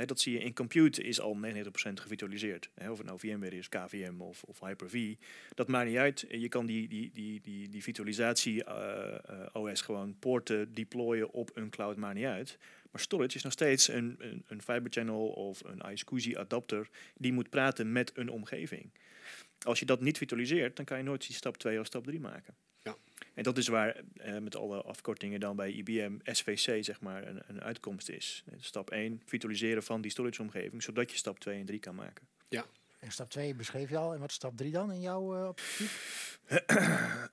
Dat 0.04 0.20
zie 0.20 0.34
je 0.34 0.40
in 0.40 0.54
compute 0.54 1.04
is 1.04 1.20
al 1.20 1.38
99% 1.46 1.68
gevirtualiseerd. 1.94 2.70
Hè, 2.74 2.92
of 2.92 2.98
het 2.98 3.08
nou 3.08 3.20
VMware 3.20 3.58
is, 3.58 3.70
KVM 3.70 4.22
of, 4.22 4.44
of 4.44 4.60
Hyper-V. 4.60 5.16
Dat 5.54 5.68
maakt 5.68 5.88
niet 5.88 5.98
uit. 5.98 6.26
Je 6.30 6.48
kan 6.48 6.66
die, 6.66 6.88
die, 6.88 7.12
die, 7.14 7.42
die, 7.42 7.70
die 7.70 7.84
virtualisatie 7.84 8.64
eh, 8.64 9.16
eh, 9.16 9.48
OS 9.54 9.82
gewoon 9.82 10.20
poorten, 10.20 10.74
deployen 10.74 11.32
op 11.32 11.52
een 11.54 11.70
cloud, 11.70 11.98
maakt 11.98 12.16
niet 12.16 12.26
uit. 12.26 12.58
Maar 12.92 13.02
storage 13.02 13.36
is 13.36 13.44
nog 13.44 13.52
steeds 13.52 13.88
een, 13.88 14.16
een, 14.18 14.44
een 14.48 14.62
fiber 14.62 14.92
channel 14.92 15.28
of 15.28 15.64
een 15.64 15.92
iSCSI 15.92 16.38
adapter 16.38 16.90
die 17.18 17.34
moet 17.34 17.50
praten 17.50 17.92
met 17.92 18.12
een 18.18 18.30
omgeving. 18.30 18.92
Als 19.62 19.80
je 19.80 19.86
dat 19.86 20.02
niet 20.02 20.18
virtualiseert, 20.18 20.76
dan 20.76 20.86
kan 20.86 20.98
je 20.98 21.04
nooit 21.04 21.28
die 21.28 21.36
stap 21.36 21.58
2 21.58 21.80
of 21.80 21.86
stap 21.86 22.06
3 22.06 22.20
maken. 22.20 22.56
Ja. 23.36 23.42
En 23.42 23.44
dat 23.44 23.58
is 23.58 23.68
waar 23.68 24.02
eh, 24.16 24.38
met 24.38 24.56
alle 24.56 24.82
afkortingen 24.82 25.40
dan 25.40 25.56
bij 25.56 25.72
IBM 25.72 26.18
SVC 26.24 26.84
zeg 26.84 27.02
maar 27.02 27.28
een, 27.28 27.42
een 27.48 27.62
uitkomst 27.62 28.10
is. 28.10 28.44
Eh, 28.46 28.54
Stap 28.60 28.90
1, 28.90 29.22
virtualiseren 29.26 29.84
van 29.84 30.02
die 30.02 30.12
storage-omgeving, 30.12 30.84
zodat 30.84 31.12
je 31.12 31.18
stap 31.18 31.40
2 31.40 31.60
en 31.60 31.66
3 31.66 31.80
kan 31.80 31.96
maken. 31.96 32.28
En 33.06 33.12
stap 33.12 33.30
2 33.30 33.56
beschreef 33.56 33.90
je 33.90 33.98
al. 33.98 34.14
En 34.14 34.20
wat 34.20 34.30
is 34.30 34.36
stap 34.36 34.58
3 34.58 34.72
dan 34.72 34.92
in 34.92 35.02
jouw 35.02 35.38
uh, 35.38 35.48
optiek? 35.48 35.90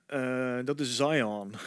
Eh, 0.06 0.59
dat 0.64 0.80
is 0.80 0.97
Zion. 0.97 1.54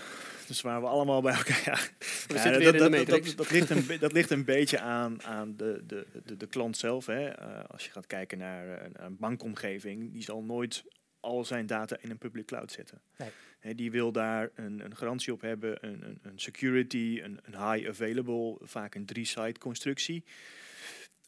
Dus 0.47 0.61
waar 0.61 0.81
we 0.81 0.87
allemaal 0.87 1.21
bij 1.21 1.33
elkaar. 1.33 1.61
Ja, 1.65 1.77
We 2.27 2.33
Ja, 2.33 2.41
zitten 2.41 2.63
dat, 2.63 2.91
dat, 2.91 3.07
dat, 3.07 3.33
dat, 3.37 3.51
ligt 3.51 3.69
een, 3.69 3.99
dat 3.99 4.11
ligt 4.11 4.29
een 4.29 4.45
beetje 4.45 4.79
aan, 4.79 5.23
aan 5.23 5.55
de, 5.57 5.83
de, 5.87 6.05
de, 6.25 6.37
de 6.37 6.47
klant 6.47 6.77
zelf. 6.77 7.05
Hè. 7.05 7.27
Eh, 7.27 7.63
als 7.67 7.85
je 7.85 7.91
gaat 7.91 8.07
kijken 8.07 8.37
naar, 8.37 8.65
naar 8.65 9.05
een 9.05 9.17
bankomgeving, 9.17 10.13
die 10.13 10.23
zal 10.23 10.43
nooit 10.43 10.83
al 11.25 11.45
zijn 11.45 11.65
data 11.65 11.97
in 12.01 12.09
een 12.09 12.17
public 12.17 12.45
cloud 12.45 12.71
zetten. 12.71 13.01
Nee. 13.17 13.75
Die 13.75 13.91
wil 13.91 14.11
daar 14.11 14.49
een, 14.55 14.85
een 14.85 14.95
garantie 14.95 15.33
op 15.33 15.41
hebben, 15.41 15.85
een, 15.85 16.03
een, 16.03 16.19
een 16.21 16.39
security, 16.39 17.19
een, 17.23 17.39
een 17.43 17.71
high 17.71 17.89
available, 17.89 18.57
vaak 18.61 18.95
een 18.95 19.05
drie-site 19.05 19.59
constructie. 19.59 20.23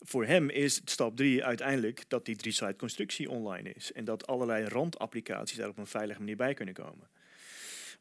Voor 0.01 0.25
hem 0.25 0.49
is 0.49 0.81
stap 0.85 1.15
drie 1.15 1.43
uiteindelijk 1.43 2.03
dat 2.07 2.25
die 2.25 2.35
drie-site 2.35 2.75
constructie 2.77 3.29
online 3.29 3.73
is. 3.73 3.91
En 3.91 4.05
dat 4.05 4.27
allerlei 4.27 4.65
randapplicaties 4.65 5.57
daar 5.57 5.69
op 5.69 5.77
een 5.77 5.87
veilige 5.87 6.19
manier 6.19 6.35
bij 6.35 6.53
kunnen 6.53 6.73
komen. 6.73 7.07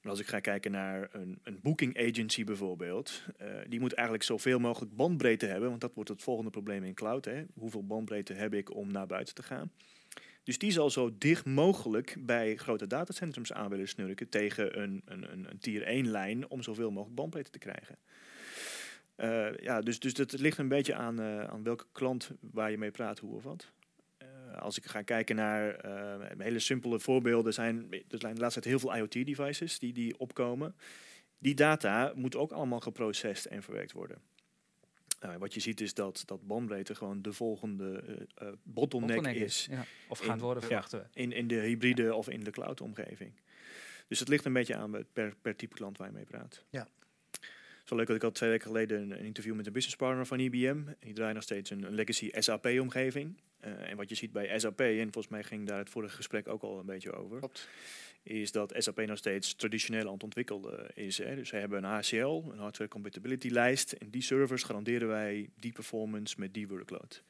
Maar 0.00 0.15
als 0.15 0.21
ik 0.21 0.26
ga 0.26 0.41
kijken 0.41 0.71
naar 0.71 1.09
een, 1.12 1.38
een 1.43 1.59
booking 1.62 1.99
agency 1.99 2.45
bijvoorbeeld, 2.45 3.23
eh, 3.37 3.49
die 3.69 3.81
moet 3.81 3.93
eigenlijk 3.93 4.26
zoveel 4.26 4.59
mogelijk 4.59 4.97
bandbreedte 4.97 5.47
hebben, 5.47 5.69
want 5.69 5.81
dat 5.81 5.95
wordt 5.95 6.11
het 6.11 6.23
volgende 6.23 6.50
probleem 6.50 6.85
in 6.85 6.95
cloud. 6.95 7.25
Hè. 7.25 7.45
Hoeveel 7.55 7.87
bandbreedte 7.87 8.33
heb 8.33 8.55
ik 8.55 8.75
om 8.75 8.93
naar 8.93 9.07
buiten 9.07 9.35
te 9.35 9.43
gaan? 9.43 9.71
Dus 10.47 10.59
die 10.59 10.71
zal 10.71 10.91
zo 10.91 11.11
dicht 11.19 11.45
mogelijk 11.45 12.17
bij 12.19 12.57
grote 12.57 12.87
datacentrums 12.87 13.53
aan 13.53 13.69
willen 13.69 13.88
snurken 13.88 14.29
tegen 14.29 14.83
een, 14.83 15.03
een, 15.05 15.33
een, 15.33 15.50
een 15.50 15.59
tier 15.59 15.83
1 15.83 16.11
lijn 16.11 16.50
om 16.50 16.62
zoveel 16.62 16.91
mogelijk 16.91 17.15
bandbreedte 17.15 17.50
te 17.50 17.59
krijgen. 17.59 17.99
Uh, 19.17 19.57
ja, 19.57 19.81
dus, 19.81 19.99
dus 19.99 20.15
dat 20.15 20.38
ligt 20.38 20.59
een 20.59 20.69
beetje 20.69 20.95
aan, 20.95 21.21
uh, 21.21 21.45
aan 21.45 21.62
welke 21.62 21.85
klant 21.93 22.31
waar 22.41 22.71
je 22.71 22.79
mee 22.79 22.91
praat, 22.91 23.19
hoe 23.19 23.35
of 23.35 23.43
wat. 23.43 23.73
Uh, 24.23 24.57
als 24.59 24.76
ik 24.76 24.85
ga 24.85 25.03
kijken 25.03 25.37
naar 25.37 25.87
hele 26.38 26.59
simpele 26.59 27.00
voorbeelden, 27.00 27.53
zijn, 27.53 27.87
er 27.91 28.19
zijn 28.19 28.35
de 28.35 28.41
laatste 28.41 28.61
tijd 28.61 28.81
heel 28.81 28.91
veel 28.91 28.97
IoT-devices 28.97 29.79
die, 29.79 29.93
die 29.93 30.19
opkomen. 30.19 30.76
Die 31.38 31.55
data 31.55 32.12
moet 32.15 32.37
ook 32.37 32.53
allemaal 32.53 32.81
geprocessed 32.81 33.53
en 33.53 33.62
verwerkt 33.62 33.93
worden. 33.93 34.19
Wat 35.39 35.55
je 35.55 35.61
ziet 35.61 35.81
is 35.81 35.95
dat, 35.95 36.23
dat 36.27 36.47
bandbreedte 36.47 36.95
gewoon 36.95 37.23
de 37.23 37.33
volgende 37.33 38.03
bottleneck, 38.63 39.15
bottleneck, 39.15 39.43
is. 39.43 39.67
Ja. 39.71 39.85
Of 40.09 40.19
gaat 40.19 40.41
worden 40.41 40.63
verwachten 40.63 40.99
ja, 40.99 41.23
in, 41.23 41.33
in 41.33 41.47
de 41.47 41.55
hybride 41.55 42.15
of 42.15 42.29
in 42.29 42.45
de 42.45 42.51
cloud-omgeving. 42.51 43.33
Dus 44.09 44.19
het 44.19 44.29
ligt 44.29 44.45
een 44.45 44.53
beetje 44.53 44.77
aan 44.77 45.07
per, 45.13 45.35
per 45.43 45.57
type 45.57 45.75
klant 45.75 45.99
waar 45.99 46.07
je 46.07 46.13
mee 46.13 46.25
praat. 46.25 46.65
Ja. 46.71 46.89
Het 47.31 47.85
is 47.85 47.91
wel 47.91 47.99
leuk 47.99 48.07
dat 48.07 48.17
ik 48.17 48.23
al 48.23 48.31
twee 48.31 48.51
weken 48.51 48.67
geleden 48.67 49.03
een, 49.03 49.11
een 49.11 49.25
interview 49.25 49.55
met 49.55 49.67
een 49.67 49.73
business 49.73 49.97
partner 49.97 50.27
van 50.27 50.41
IBM. 50.41 50.79
Die 51.01 51.13
draait 51.13 51.35
nog 51.35 51.43
steeds 51.43 51.71
een, 51.71 51.83
een 51.83 51.95
legacy 51.95 52.31
SAP-omgeving. 52.33 53.37
Uh, 53.65 53.91
en 53.91 53.97
wat 53.97 54.09
je 54.09 54.15
ziet 54.15 54.33
bij 54.33 54.59
SAP, 54.59 54.81
en 54.81 55.03
volgens 55.13 55.29
mij 55.29 55.43
ging 55.43 55.67
daar 55.67 55.79
het 55.79 55.91
vorige 55.91 56.17
gesprek 56.17 56.49
ook 56.49 56.63
al 56.63 56.79
een 56.79 56.87
beetje 56.87 57.13
over. 57.13 57.39
Klopt. 57.39 57.69
Is 58.23 58.53
dat 58.53 58.75
SAP 58.77 59.01
nog 59.01 59.19
steeds 59.19 59.55
traditioneel 59.55 60.07
aan 60.07 60.13
het 60.13 60.23
ontwikkelen 60.23 60.91
is. 60.95 61.19
Hè. 61.19 61.35
Dus 61.35 61.49
ze 61.49 61.57
hebben 61.57 61.85
een 61.85 61.91
HCL, 61.91 62.51
een 62.51 62.59
Hardware 62.59 62.91
Compatibility 62.91 63.49
lijst. 63.49 63.93
En 63.93 64.11
die 64.11 64.23
servers 64.23 64.63
garanderen 64.63 65.09
wij 65.09 65.49
die 65.55 65.73
performance 65.73 66.35
met 66.39 66.55
die 66.55 66.69
workload. 66.69 67.23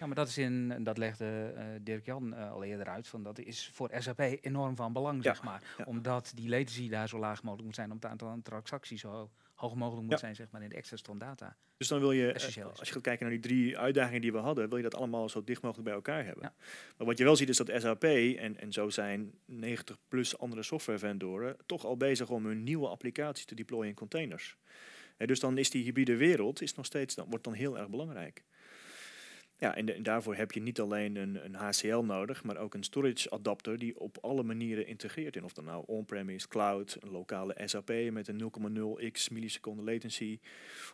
Ja, 0.00 0.06
maar 0.06 0.14
dat 0.14 0.28
is 0.28 0.38
in, 0.38 0.84
dat 0.84 0.98
legde 0.98 1.54
uh, 1.56 1.64
Dirk 1.80 2.04
Jan 2.04 2.32
uh, 2.34 2.50
al 2.52 2.64
eerder 2.64 2.86
uit, 2.88 3.08
van 3.08 3.22
dat 3.22 3.38
is 3.38 3.70
voor 3.72 3.90
SAP 3.98 4.20
enorm 4.40 4.76
van 4.76 4.92
belang, 4.92 5.24
Ja, 5.24 5.34
zeg 5.34 5.42
maar. 5.42 5.62
ja. 5.78 5.84
Omdat 5.84 6.32
die 6.34 6.48
latency 6.48 6.88
daar 6.88 7.08
zo 7.08 7.18
laag 7.18 7.42
mogelijk 7.42 7.66
moet 7.66 7.74
zijn, 7.74 7.90
om 7.90 7.96
het 7.96 8.04
aantal 8.04 8.38
transacties 8.42 9.00
zo 9.00 9.30
hoog 9.64 9.74
mogelijk 9.74 10.02
moet 10.02 10.12
Ja. 10.12 10.18
zijn, 10.18 10.34
zeg 10.34 10.50
maar, 10.50 10.62
in 10.62 10.68
de 10.68 10.74
extra 10.74 10.96
stand 10.96 11.20
data. 11.20 11.56
Dus 11.76 11.88
dan 11.88 11.98
wil 12.00 12.12
je, 12.12 12.28
eh, 12.28 12.34
Essentieel 12.34 12.72
als 12.78 12.88
je 12.88 12.94
gaat 12.94 13.02
kijken 13.02 13.26
naar 13.26 13.40
die 13.40 13.50
drie 13.50 13.78
uitdagingen 13.78 14.20
die 14.20 14.32
we 14.32 14.38
hadden, 14.38 14.68
wil 14.68 14.76
je 14.76 14.82
dat 14.82 14.94
allemaal 14.94 15.28
zo 15.28 15.44
dicht 15.44 15.62
mogelijk 15.62 15.86
bij 15.86 15.94
elkaar 15.96 16.24
hebben. 16.24 16.42
Ja. 16.42 16.54
Maar 16.96 17.06
wat 17.06 17.18
je 17.18 17.24
wel 17.24 17.36
ziet 17.36 17.48
is 17.48 17.56
dat 17.56 17.70
SAP, 17.76 18.04
en, 18.04 18.60
en 18.60 18.72
zo 18.72 18.90
zijn 18.90 19.34
90 19.44 19.96
plus 20.08 20.38
andere 20.38 20.62
software 20.62 20.98
vendoren, 20.98 21.56
toch 21.66 21.84
al 21.84 21.96
bezig 21.96 22.30
om 22.30 22.46
hun 22.46 22.62
nieuwe 22.62 22.88
applicaties 22.88 23.44
te 23.44 23.54
deployen 23.54 23.88
in 23.88 23.94
containers. 23.94 24.56
Hè, 25.16 25.26
dus 25.26 25.40
dan 25.40 25.58
is 25.58 25.70
die 25.70 25.84
hybride 25.84 26.16
wereld 26.16 26.62
is 26.62 26.74
nog 26.74 26.86
steeds, 26.86 27.14
dan 27.14 27.26
wordt 27.28 27.44
dan 27.44 27.52
heel 27.52 27.78
erg 27.78 27.88
belangrijk. 27.88 28.44
Ja, 29.64 29.76
en, 29.76 30.02
daarvoor 30.02 30.34
heb 30.34 30.52
je 30.52 30.60
niet 30.60 30.80
alleen 30.80 31.16
een, 31.16 31.44
een 31.44 31.54
HCL 31.54 31.98
nodig, 31.98 32.44
maar 32.44 32.56
ook 32.56 32.74
een 32.74 32.82
storage 32.82 33.30
adapter 33.30 33.78
die 33.78 34.00
op 34.00 34.18
alle 34.20 34.42
manieren 34.42 34.86
integreert. 34.86 35.36
In 35.36 35.44
of 35.44 35.52
dat 35.52 35.64
nou 35.64 35.84
on-prem 35.86 36.28
is, 36.28 36.48
cloud, 36.48 36.96
een 37.00 37.10
lokale 37.10 37.56
SAP 37.64 37.92
met 38.10 38.28
een 38.28 38.40
0,0x 39.12 39.32
milliseconden 39.32 39.84
latency. 39.84 40.38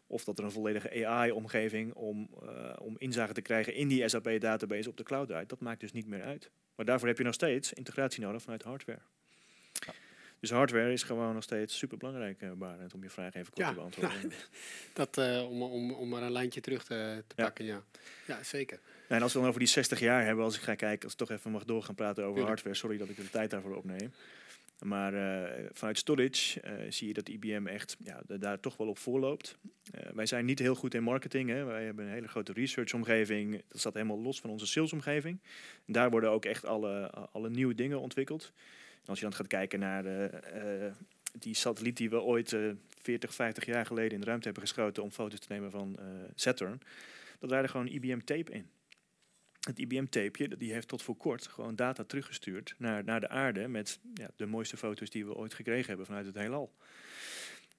Of 0.06 0.24
dat 0.24 0.38
er 0.38 0.44
een 0.44 0.50
volledige 0.50 1.06
AI-omgeving 1.06 1.94
om, 1.94 2.28
eh, 2.42 2.72
om 2.82 2.94
inzage 2.98 3.32
te 3.32 3.42
krijgen 3.42 3.74
in 3.74 3.88
die 3.88 4.08
SAP-database 4.08 4.88
op 4.88 4.96
de 4.96 5.02
cloud 5.02 5.28
draait. 5.28 5.48
Dat 5.48 5.60
maakt 5.60 5.80
dus 5.80 5.92
niet 5.92 6.06
meer 6.06 6.22
uit. 6.22 6.50
Maar 6.74 6.86
daarvoor 6.86 7.08
heb 7.08 7.18
je 7.18 7.24
nog 7.24 7.34
steeds 7.34 7.72
integratie 7.72 8.22
nodig 8.22 8.42
vanuit 8.42 8.62
hardware. 8.62 9.00
Dus 10.40 10.50
hardware 10.50 10.92
is 10.92 11.02
gewoon 11.02 11.34
nog 11.34 11.42
steeds 11.42 11.78
super 11.78 11.98
belangrijk, 11.98 12.58
Barend, 12.58 12.94
om 12.94 13.02
je 13.02 13.10
vraag 13.10 13.34
even 13.34 13.52
kort 13.52 13.66
Ja, 13.66 13.68
te 13.68 13.74
beantwoorden. 13.74 14.32
Dat, 14.92 15.18
eh, 15.18 15.46
om, 15.50 15.62
om, 15.62 15.90
om 15.92 16.08
maar 16.08 16.22
een 16.22 16.32
lijntje 16.32 16.60
terug 16.60 16.84
te, 16.84 17.22
te 17.26 17.34
Ja. 17.36 17.44
pakken, 17.44 17.64
ja. 17.64 17.82
Ja, 18.26 18.42
zeker. 18.42 18.78
Nou, 18.84 18.94
en 19.08 19.22
als 19.22 19.32
we 19.32 19.38
dan 19.38 19.48
over 19.48 19.60
die 19.60 19.68
60 19.68 20.00
jaar 20.00 20.24
hebben, 20.24 20.44
als 20.44 20.56
ik 20.56 20.62
ga 20.62 20.74
kijken, 20.74 21.02
als 21.04 21.12
ik 21.12 21.18
toch 21.18 21.30
even 21.30 21.50
mag 21.50 21.64
door 21.64 21.82
gaan 21.82 21.94
praten 21.94 22.22
over 22.24 22.34
Tuurlijk. 22.34 22.48
hardware, 22.48 22.76
sorry 22.76 22.96
dat 22.98 23.08
ik 23.08 23.16
de 23.16 23.30
tijd 23.30 23.50
daarvoor 23.50 23.76
opneem. 23.76 24.12
Maar 24.84 25.14
eh, 25.14 25.64
vanuit 25.72 25.98
storage 25.98 26.60
eh, 26.60 26.72
zie 26.90 27.08
je 27.08 27.14
dat 27.14 27.28
IBM 27.28 27.66
echt 27.66 27.96
ja, 28.04 28.20
da- 28.26 28.36
daar 28.36 28.60
toch 28.60 28.76
wel 28.76 28.88
op 28.88 28.98
voorloopt. 28.98 29.58
Eh, 29.92 30.10
wij 30.14 30.26
zijn 30.26 30.44
niet 30.44 30.58
heel 30.58 30.74
goed 30.74 30.94
in 30.94 31.02
marketing. 31.02 31.48
Hè. 31.48 31.64
Wij 31.64 31.84
hebben 31.84 32.04
een 32.04 32.10
hele 32.12 32.28
grote 32.28 32.52
research-omgeving. 32.52 33.62
Dat 33.68 33.80
staat 33.80 33.94
helemaal 33.94 34.20
los 34.20 34.40
van 34.40 34.50
onze 34.50 34.66
sales-omgeving. 34.66 35.38
En 35.86 35.92
daar 35.92 36.10
worden 36.10 36.30
ook 36.30 36.44
echt 36.44 36.64
alle, 36.66 37.10
alle 37.32 37.50
nieuwe 37.50 37.74
dingen 37.74 38.00
ontwikkeld. 38.00 38.52
Als 39.10 39.18
je 39.18 39.24
dan 39.24 39.34
gaat 39.34 39.46
kijken 39.46 39.78
naar 39.78 40.02
de, 40.02 40.24
eh, 40.24 40.92
die 41.38 41.54
satelliet 41.54 41.96
die 41.96 42.10
we 42.10 42.20
ooit 42.20 42.52
eh 42.52 42.70
40, 43.02 43.34
50 43.34 43.66
jaar 43.66 43.86
geleden 43.86 44.12
in 44.12 44.20
de 44.20 44.26
ruimte 44.26 44.44
hebben 44.44 44.62
geschoten 44.62 45.02
om 45.02 45.10
foto's 45.10 45.38
te 45.38 45.52
nemen 45.52 45.70
van 45.70 45.98
eh, 45.98 46.04
Saturn, 46.34 46.80
dat 47.38 47.48
draaide 47.48 47.68
gewoon 47.68 47.86
IBM-tape 47.86 48.52
in. 48.52 48.70
Het 49.60 49.78
IBM-tapeje, 49.78 50.56
die 50.56 50.72
heeft 50.72 50.88
tot 50.88 51.02
voor 51.02 51.16
kort 51.16 51.46
gewoon 51.46 51.76
data 51.76 52.04
teruggestuurd 52.04 52.74
naar, 52.78 53.04
naar 53.04 53.20
de 53.20 53.28
aarde 53.28 53.68
met 53.68 53.98
ja, 54.14 54.30
de 54.36 54.46
mooiste 54.46 54.76
foto's 54.76 55.10
die 55.10 55.26
we 55.26 55.34
ooit 55.34 55.54
gekregen 55.54 55.86
hebben 55.86 56.06
vanuit 56.06 56.26
het 56.26 56.34
heelal. 56.34 56.74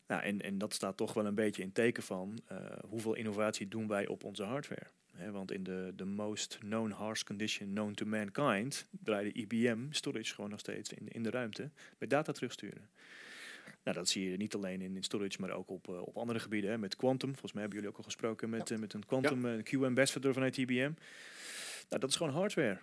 Nou, 0.08 0.24
en, 0.24 0.42
en 0.42 0.58
dat 0.58 0.74
staat 0.74 0.98
toch 0.98 1.14
wel 1.14 1.26
een 1.26 1.36
beetje 1.36 1.62
in 1.62 1.72
teken 1.72 2.04
van 2.04 2.40
eh, 2.48 2.58
hoeveel 2.88 3.16
innovatie 3.16 3.68
doen 3.68 3.88
wij 3.88 4.08
op 4.08 4.24
onze 4.24 4.44
hardware. 4.44 4.88
Want 5.32 5.52
in 5.52 5.64
de, 5.64 5.94
de 5.96 6.06
most 6.06 6.58
known 6.60 6.92
harsh 6.92 7.24
condition 7.24 7.70
known 7.70 7.94
to 7.94 8.06
mankind 8.06 8.88
draaide 9.04 9.32
IBM 9.32 9.80
storage 9.90 10.34
gewoon 10.34 10.50
nog 10.50 10.60
steeds 10.60 10.94
in, 10.94 11.08
in 11.08 11.24
de 11.24 11.30
ruimte 11.30 11.70
met 11.98 12.10
data 12.10 12.32
terugsturen. 12.32 12.90
Nou, 13.84 13.98
dat 13.98 14.10
zie 14.10 14.30
je 14.30 14.38
niet 14.38 14.56
alleen 14.56 14.82
in, 14.82 14.96
in 14.96 15.04
storage, 15.04 15.38
maar 15.40 15.52
ook 15.52 15.70
op, 15.70 15.90
eh, 15.90 16.02
op 16.02 16.18
andere 16.18 16.40
gebieden. 16.40 16.70
Hè, 16.70 16.78
met 16.78 16.96
quantum. 16.96 17.30
Volgens 17.30 17.52
mij 17.52 17.62
hebben 17.62 17.80
jullie 17.80 17.94
ook 17.94 18.00
al 18.04 18.10
gesproken 18.10 18.50
met, 18.50 18.72
eh, 18.72 18.78
met 18.78 18.94
een 18.94 19.06
quantum 19.06 19.46
eh, 19.46 19.64
Q-ambassador 19.64 20.34
vanuit 20.34 20.58
IBM. 20.58 20.92
Nou, 21.90 22.00
dat 22.00 22.10
is 22.10 22.16
gewoon 22.16 22.34
hardware. 22.34 22.78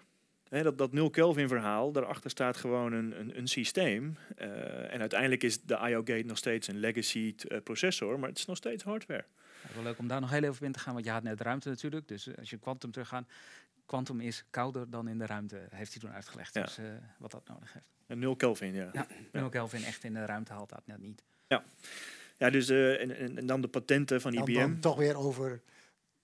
Dat, 0.49 0.79
dat 0.79 0.93
0 0.93 1.11
Kelvin 1.11 1.49
verhaal, 1.49 1.93
daarachter 1.93 2.31
staat 2.31 2.57
gewoon 2.57 2.93
een, 2.93 3.21
een, 3.21 3.39
een 3.39 3.47
systeem. 3.47 4.17
En 4.37 5.01
uiteindelijk 5.01 5.43
is 5.43 5.63
de 5.63 5.75
IO 5.75 5.99
Gate 5.99 6.25
nog 6.27 6.37
steeds 6.37 6.69
een 6.69 6.79
legacy 6.79 7.35
processor, 7.63 8.19
maar 8.19 8.29
het 8.29 8.39
is 8.39 8.47
nog 8.47 8.57
steeds 8.57 8.83
hardware. 8.83 9.25
Ja, 9.63 9.75
wel 9.75 9.83
leuk 9.83 9.99
om 9.99 10.09
daar 10.09 10.21
nog 10.21 10.31
heel 10.31 10.43
even 10.43 10.55
op 10.55 10.63
in 10.63 10.73
te 10.73 10.79
gaan, 10.79 10.93
want 10.93 11.05
je 11.05 11.11
had 11.11 11.23
net 11.23 11.41
ruimte 11.41 11.69
natuurlijk. 11.69 12.09
Dus 12.09 12.27
eh, 12.27 12.39
als 12.39 12.51
je 12.51 12.59
quantum 12.59 12.91
teruggaat, 12.91 13.29
quantum 13.87 14.21
is 14.21 14.45
kouder 14.51 14.91
dan 14.91 15.09
in 15.09 15.19
de 15.19 15.27
ruimte, 15.27 15.67
heeft 15.71 15.93
hij 15.93 16.01
toen 16.01 16.13
uitgelegd. 16.13 16.55
Ja. 16.55 16.63
Dus 16.63 16.79
eh, 16.79 16.85
wat 17.19 17.31
dat 17.31 17.49
nodig 17.49 17.73
heeft. 17.73 17.87
Een 18.07 18.19
0 18.19 18.37
Kelvin, 18.37 18.75
ja. 18.75 18.89
Ja, 18.93 19.07
en 19.33 19.43
ook 19.43 19.53
Kelvin 19.53 19.85
echt 19.85 20.05
in 20.05 20.15
de 20.15 20.25
ruimte 20.25 20.53
haalt 20.53 20.69
dat 20.69 20.83
net 20.85 20.99
niet. 21.01 21.23
Ja, 22.39 22.51
dus 22.51 22.69
eh, 22.69 23.01
en, 23.01 23.17
en, 23.17 23.39
en 23.39 23.47
dan 23.47 23.61
de 23.61 23.69
patenten 23.69 24.21
van 24.21 24.35
Dan, 24.35 24.49
IBM. 24.49 24.59
dan 24.59 24.81
toch 24.81 24.97
weer 24.97 25.17
over 25.17 25.61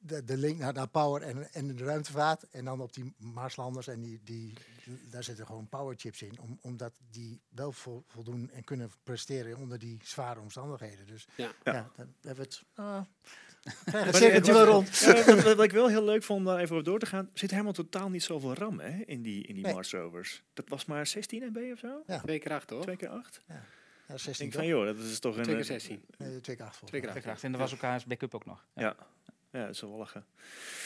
de, 0.07 0.25
de 0.25 0.37
link 0.37 0.59
naar, 0.59 0.73
naar 0.73 0.89
power 0.89 1.23
en, 1.23 1.53
en 1.53 1.77
de 1.77 1.85
ruimtevaart. 1.85 2.49
En 2.51 2.65
dan 2.65 2.81
op 2.81 2.93
die 2.93 3.13
Marslanders. 3.17 3.87
En 3.87 4.01
die, 4.01 4.21
die, 4.25 4.53
daar 5.11 5.25
zitten 5.25 5.47
gewoon 5.47 5.69
powerchips 5.69 6.23
in. 6.23 6.41
Om, 6.41 6.59
omdat 6.63 6.93
die 7.11 7.41
wel 7.49 7.73
vo- 7.73 8.05
voldoen 8.07 8.51
en 8.51 8.65
kunnen 8.65 8.91
presteren 9.03 9.57
onder 9.57 9.79
die 9.79 9.99
zware 10.03 10.41
omstandigheden. 10.41 11.07
Dus 11.07 11.27
Ja. 11.37 11.51
ja, 11.65 11.73
Ja. 11.73 11.91
dan 11.97 12.15
hebben 12.23 12.45
we 12.45 12.51
het... 12.51 12.63
Maar 12.75 14.07
het 14.07 14.17
cirkeltje 14.17 14.53
wel 14.53 14.65
rond. 14.65 14.99
Ja, 14.99 15.43
wat, 15.43 15.63
ik 15.63 15.73
wel 15.73 15.89
heel 15.89 16.05
leuk 16.05 16.23
vond 16.23 16.39
om 16.39 16.45
daar 16.47 16.59
even 16.59 16.73
over 16.73 16.85
door 16.85 16.99
te 16.99 17.07
gaan, 17.07 17.25
er 17.33 17.39
zit 17.39 17.51
helemaal 17.51 17.73
totaal 17.73 18.09
niet 18.09 18.23
zoveel 18.23 18.55
RAM 18.55 18.81
hè, 18.81 19.03
in 19.07 19.23
die, 19.23 19.47
in 19.47 19.55
die 19.55 19.65
Nee. 19.65 19.75
Mars 19.75 19.93
rovers. 19.93 20.43
Dat 20.53 20.69
was 20.69 20.85
maar 20.85 21.07
16 21.07 21.43
MB 21.53 21.73
of 21.73 21.79
zo? 21.79 22.03
Twee 22.23 22.39
keer 22.39 22.53
acht, 22.53 22.71
hoor. 22.71 22.83
Twee 22.83 22.97
keer 22.97 23.09
8? 23.09 23.41
Ja, 23.49 23.55
Ik 23.55 24.21
16 24.21 24.33
denk 24.37 24.51
toch? 24.53 24.61
van 24.61 24.67
joh, 24.71 24.85
dat 24.87 24.97
is 24.97 25.19
toch 25.19 25.37
een... 25.37 25.43
Twee 25.43 25.55
keer 25.55 25.65
eh, 25.65 25.71
16. 25.71 26.05
Nee, 26.19 26.41
twee 26.41 26.57
keer 26.57 26.65
acht 26.65 26.77
volgens 26.77 26.91
Twee 26.91 27.01
keer 27.01 27.11
mij. 27.11 27.19
acht. 27.19 27.25
Graag. 27.25 27.43
En 27.43 27.53
er 27.53 27.59
was 27.59 27.73
elkaars 27.73 28.05
backup 28.05 28.35
ook 28.35 28.45
nog. 28.47 28.67
Ja. 28.75 28.97
Ja, 29.55 29.61
dat 29.67 29.75
is 29.75 29.81
wel 29.81 29.91
lachen. 29.97 30.25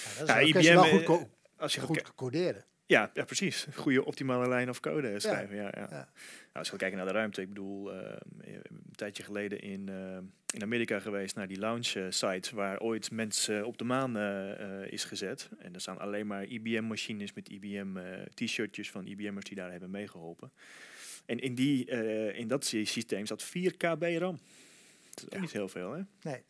Ja, 0.05 0.19
dat 0.19 0.29
Ja, 0.29 0.39
is 0.39 0.43
wel, 0.45 0.53
kun 0.53 0.63
je 0.63 0.75
wel 0.75 0.85
IBM, 0.85 0.91
goed, 0.91 1.01
eh, 1.01 1.07
co- 1.07 1.31
Als 1.57 1.75
je 1.75 1.81
goed 1.81 2.15
coderen. 2.15 2.65
Ja, 2.87 3.11
ja, 3.15 3.25
precies. 3.25 3.67
Goede 3.75 4.05
optimale 4.05 4.49
lijn 4.49 4.69
of 4.69 4.81
code 4.81 5.21
schrijven. 5.21 5.57
Ja. 5.57 5.63
Ja, 5.63 5.73
ja. 5.75 5.87
Nou, 5.91 6.05
als 6.53 6.71
we 6.71 6.77
kijken 6.77 6.97
naar 6.97 7.07
de 7.07 7.13
ruimte, 7.13 7.41
ik 7.41 7.49
bedoel, 7.49 7.93
eh, 7.93 8.17
een 8.41 8.93
tijdje 8.95 9.23
geleden 9.23 9.61
in, 9.61 9.89
eh, 9.89 10.19
in 10.55 10.63
Amerika 10.63 10.99
geweest 11.01 11.35
naar 11.37 11.49
die 11.49 11.59
launch 11.59 11.87
site 12.09 12.55
waar 12.55 12.81
ooit 12.81 13.11
mensen 13.11 13.67
op 13.67 13.79
de 13.79 13.85
maan 13.85 14.17
eh, 14.17 14.83
eh, 14.83 14.93
is 14.93 15.05
gezet. 15.05 15.49
En 15.59 15.75
er 15.75 15.81
staan 15.81 15.99
alleen 15.99 16.27
maar 16.27 16.45
IBM-machines 16.45 17.33
met 17.33 17.49
IBM 17.49 17.97
eh, 17.97 18.23
t-shirtjes 18.35 18.91
van 18.91 19.07
IBM'ers 19.07 19.45
die 19.45 19.57
daar 19.57 19.71
hebben 19.71 19.91
meegeholpen. 19.91 20.53
En 21.27 21.39
in, 21.39 21.55
die, 21.55 21.87
eh, 21.91 22.39
in 22.39 22.49
dat 22.49 22.65
sy- 22.65 22.85
systeem 22.85 23.27
zat 23.27 23.43
4 23.43 23.77
KB 23.77 24.03
RAM. 24.19 24.39
Dat 25.15 25.25
is 25.29 25.35
ook 25.35 25.41
niet 25.41 25.53
heel 25.53 25.69
veel, 25.69 25.93
hè? 25.93 26.03
Nee. 26.23 26.43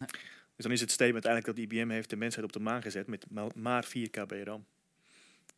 Dus 0.58 0.66
dan 0.66 0.72
is 0.76 0.80
het 0.80 0.90
statement 0.90 1.24
eigenlijk 1.24 1.56
dat 1.56 1.64
IBM 1.66 1.88
heeft 1.90 2.10
de 2.10 2.16
mensheid 2.16 2.44
op 2.46 2.52
de 2.52 2.60
maan 2.60 2.82
gezet 2.82 3.06
met 3.06 3.24
ma- 3.30 3.46
maar 3.54 3.84
4 3.84 4.10
KB 4.10 4.32
RAM. 4.44 4.64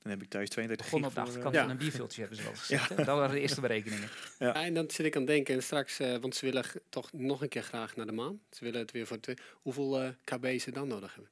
Dan 0.03 0.13
heb 0.13 0.23
ik 0.23 0.29
thuis 0.29 0.49
32 0.49 0.87
Begon 0.87 1.05
op 1.05 1.15
de 1.15 1.21
eh, 1.21 1.27
achterkant 1.27 1.55
Ja. 1.55 1.61
van 1.61 1.71
een 1.71 1.77
bierveeltje, 1.77 2.21
hebben 2.21 2.39
ze 2.39 2.45
wel 2.45 2.55
gezegd. 2.65 2.89
hè? 2.89 2.95
Dat 2.95 3.07
waren 3.07 3.35
de 3.35 3.41
eerste 3.41 3.61
berekeningen. 3.61 4.09
Ja. 4.39 4.55
En 4.65 4.75
dan 4.75 4.91
zit 4.91 5.07
ik 5.07 5.15
aan 5.17 5.23
het 5.23 5.31
denken, 5.31 5.55
en 5.55 5.63
straks, 5.63 5.99
eh, 5.99 6.17
want 6.17 6.35
ze 6.35 6.45
willen 6.45 6.65
toch 6.89 7.13
nog 7.13 7.43
een 7.43 7.49
keer 7.49 7.63
graag 7.63 7.97
naar 7.97 8.07
de 8.07 8.13
maan. 8.13 8.41
Ze 8.51 8.65
willen 8.65 8.81
het 8.81 8.91
weer 8.91 9.07
voor 9.07 9.21
twee. 9.21 9.37
Hoeveel 9.63 10.01
eh, 10.03 10.09
KB 10.25 10.59
ze 10.61 10.71
dan 10.73 10.89
nodig 10.89 11.15
hebben? 11.15 11.31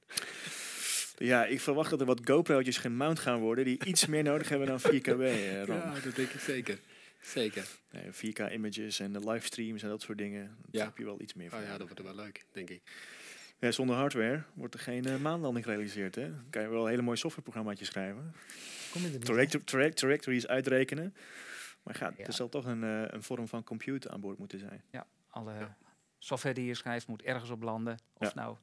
Ja, 1.18 1.44
ik 1.46 1.60
verwacht 1.60 1.90
dat 1.90 2.00
er 2.00 2.06
wat 2.06 2.20
GoPro'tjes 2.24 2.76
gemount 2.78 3.18
gaan 3.18 3.40
worden 3.40 3.64
die 3.64 3.84
iets 3.84 4.06
meer 4.06 4.22
nodig 4.22 4.48
hebben 4.48 4.66
dan 4.68 4.80
4K 4.80 5.06
eh, 5.06 5.62
RAM. 5.64 5.76
Ja, 5.76 5.94
dat 6.04 6.14
denk 6.16 6.30
ik 6.30 6.40
zeker. 6.40 6.78
Zeker. 7.22 7.66
Nee, 7.90 8.04
4K 8.32 8.52
images 8.52 9.00
en 9.00 9.12
de 9.12 9.30
livestreams 9.30 9.82
en 9.82 9.88
dat 9.88 10.02
soort 10.02 10.18
dingen. 10.18 10.42
Daar 10.42 10.80
Ja. 10.82 10.84
heb 10.84 10.98
je 10.98 11.04
wel 11.04 11.20
iets 11.20 11.34
meer 11.34 11.50
van. 11.50 11.58
Oh 11.58 11.64
ja, 11.64 11.78
dat 11.78 11.86
wordt 11.88 12.02
wel 12.02 12.14
leuk, 12.14 12.44
denk 12.52 12.70
ik. 12.70 12.80
Ja, 13.60 13.70
zonder 13.70 13.96
hardware 13.96 14.42
wordt 14.54 14.74
er 14.74 14.80
geen 14.80 15.04
eh, 15.04 15.16
maanlanding 15.16 15.64
gerealiseerd. 15.64 16.14
Hè? 16.14 16.30
Dan 16.34 16.50
kan 16.50 16.62
je 16.62 16.68
wel 16.68 16.86
hele 16.86 17.02
mooie 17.02 17.16
softwareprogrammaatjes 17.16 17.88
schrijven. 17.88 18.34
Kom 18.92 19.00
je 19.00 19.06
er 19.06 19.12
niet? 19.12 19.24
Trajector- 19.24 19.64
traje- 19.64 19.92
trajectories 19.92 20.46
uitrekenen. 20.46 21.14
Maar 21.82 21.96
ja, 22.00 22.12
Ja. 22.16 22.24
er 22.24 22.32
zal 22.32 22.48
toch 22.48 22.64
een, 22.64 22.84
eh, 22.84 23.02
een 23.06 23.22
vorm 23.22 23.48
van 23.48 23.64
compute 23.64 24.10
aan 24.10 24.20
boord 24.20 24.38
moeten 24.38 24.58
zijn. 24.58 24.82
Alle 25.28 25.52
Ja. 25.54 25.76
software 26.18 26.54
die 26.54 26.64
je 26.66 26.74
schrijft 26.74 27.06
moet 27.06 27.22
ergens 27.22 27.50
op 27.50 27.62
landen. 27.62 27.98
Of 28.12 28.26
Ja. 28.26 28.32
nou 28.34 28.56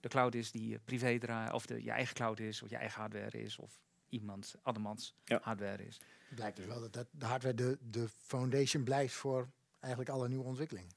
de 0.00 0.08
cloud 0.08 0.34
is 0.34 0.50
die 0.50 0.68
je 0.68 0.78
privé 0.84 1.18
draait, 1.18 1.52
of 1.52 1.66
de, 1.66 1.82
je 1.84 1.90
eigen 1.90 2.14
cloud 2.14 2.40
is, 2.40 2.62
of 2.62 2.70
je 2.70 2.76
eigen 2.76 3.00
hardware 3.00 3.42
is, 3.42 3.58
of 3.58 3.80
iemand 4.08 4.54
andermans 4.62 5.14
Ja. 5.24 5.38
hardware 5.42 5.86
is. 5.86 6.00
Het 6.26 6.34
blijkt 6.36 6.56
dus 6.56 6.66
wel 6.66 6.80
dat, 6.80 6.92
dat 6.92 7.06
de 7.10 7.26
hardware 7.26 7.54
de, 7.54 7.78
de 7.90 8.08
foundation 8.08 8.84
blijft 8.84 9.14
voor 9.14 9.48
eigenlijk 9.80 10.12
alle 10.14 10.28
nieuwe 10.28 10.44
ontwikkelingen. 10.44 10.90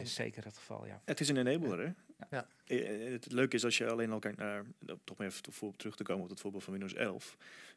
Is 0.00 0.14
zeker 0.14 0.44
het 0.44 0.56
geval, 0.56 0.86
ja. 0.86 1.02
Het 1.04 1.20
is 1.20 1.28
een 1.28 1.46
enabler, 1.46 1.78
hè? 1.78 1.92
Ja. 2.30 2.48
Eh, 2.64 3.10
Het 3.12 3.32
leuke 3.32 3.56
is 3.56 3.64
als 3.64 3.78
je 3.78 3.90
alleen 3.90 4.10
al 4.12 4.18
kijkt 4.18 4.38
naar, 4.38 4.64
eh, 4.86 4.94
toch 5.04 5.16
maar 5.16 5.26
even 5.26 5.52
voor- 5.52 5.76
terug 5.76 5.96
te 5.96 6.02
komen 6.02 6.24
op 6.24 6.30
het 6.30 6.40
voorbeeld 6.40 6.64
van 6.64 6.72
Windows 6.72 6.94
11. 6.94 7.36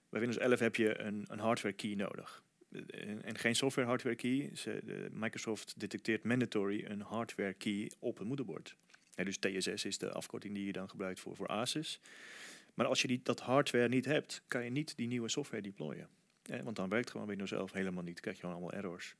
Bij 0.10 0.20
Windows 0.20 0.42
11 0.44 0.60
heb 0.60 0.76
je 0.76 1.00
een, 1.00 1.26
een 1.28 1.40
hardware 1.40 1.76
key 1.76 1.94
nodig. 1.96 2.44
En, 2.90 3.24
en 3.24 3.38
geen 3.38 3.56
software 3.56 3.88
hardware 3.88 4.16
key. 4.16 4.50
Ze, 4.56 4.82
de, 4.86 5.08
Microsoft 5.12 5.80
detecteert 5.80 6.24
mandatory 6.24 6.86
een 6.86 7.02
hardware 7.02 7.54
key 7.54 7.92
op 8.00 8.20
een 8.20 8.28
moederbord. 8.28 8.76
Ja, 9.16 9.24
dus 9.24 9.38
TSS 9.38 9.86
is 9.86 9.98
de 9.98 10.12
afkorting 10.12 10.54
die 10.54 10.66
je 10.66 10.72
dan 10.72 10.90
gebruikt 10.90 11.20
voor, 11.20 11.36
voor 11.36 11.48
ASUS. 11.48 12.00
Maar 12.74 12.86
als 12.86 13.02
je 13.02 13.08
die, 13.08 13.20
dat 13.24 13.40
hardware 13.40 13.88
niet 13.90 14.06
hebt, 14.06 14.42
kan 14.48 14.64
je 14.64 14.70
niet 14.70 14.98
die 14.98 15.08
nieuwe 15.08 15.30
software 15.30 15.62
deployen. 15.62 16.08
Eh, 16.44 16.62
want 16.62 16.76
dan 16.76 16.90
werkt 16.90 17.10
gewoon 17.12 17.28
Windows 17.28 17.52
11 17.52 17.72
helemaal 17.72 18.04
niet. 18.04 18.20
krijg 18.20 18.36
je 18.36 18.42
gewoon 18.42 18.58
allemaal 18.62 18.78
errors. 18.78 19.16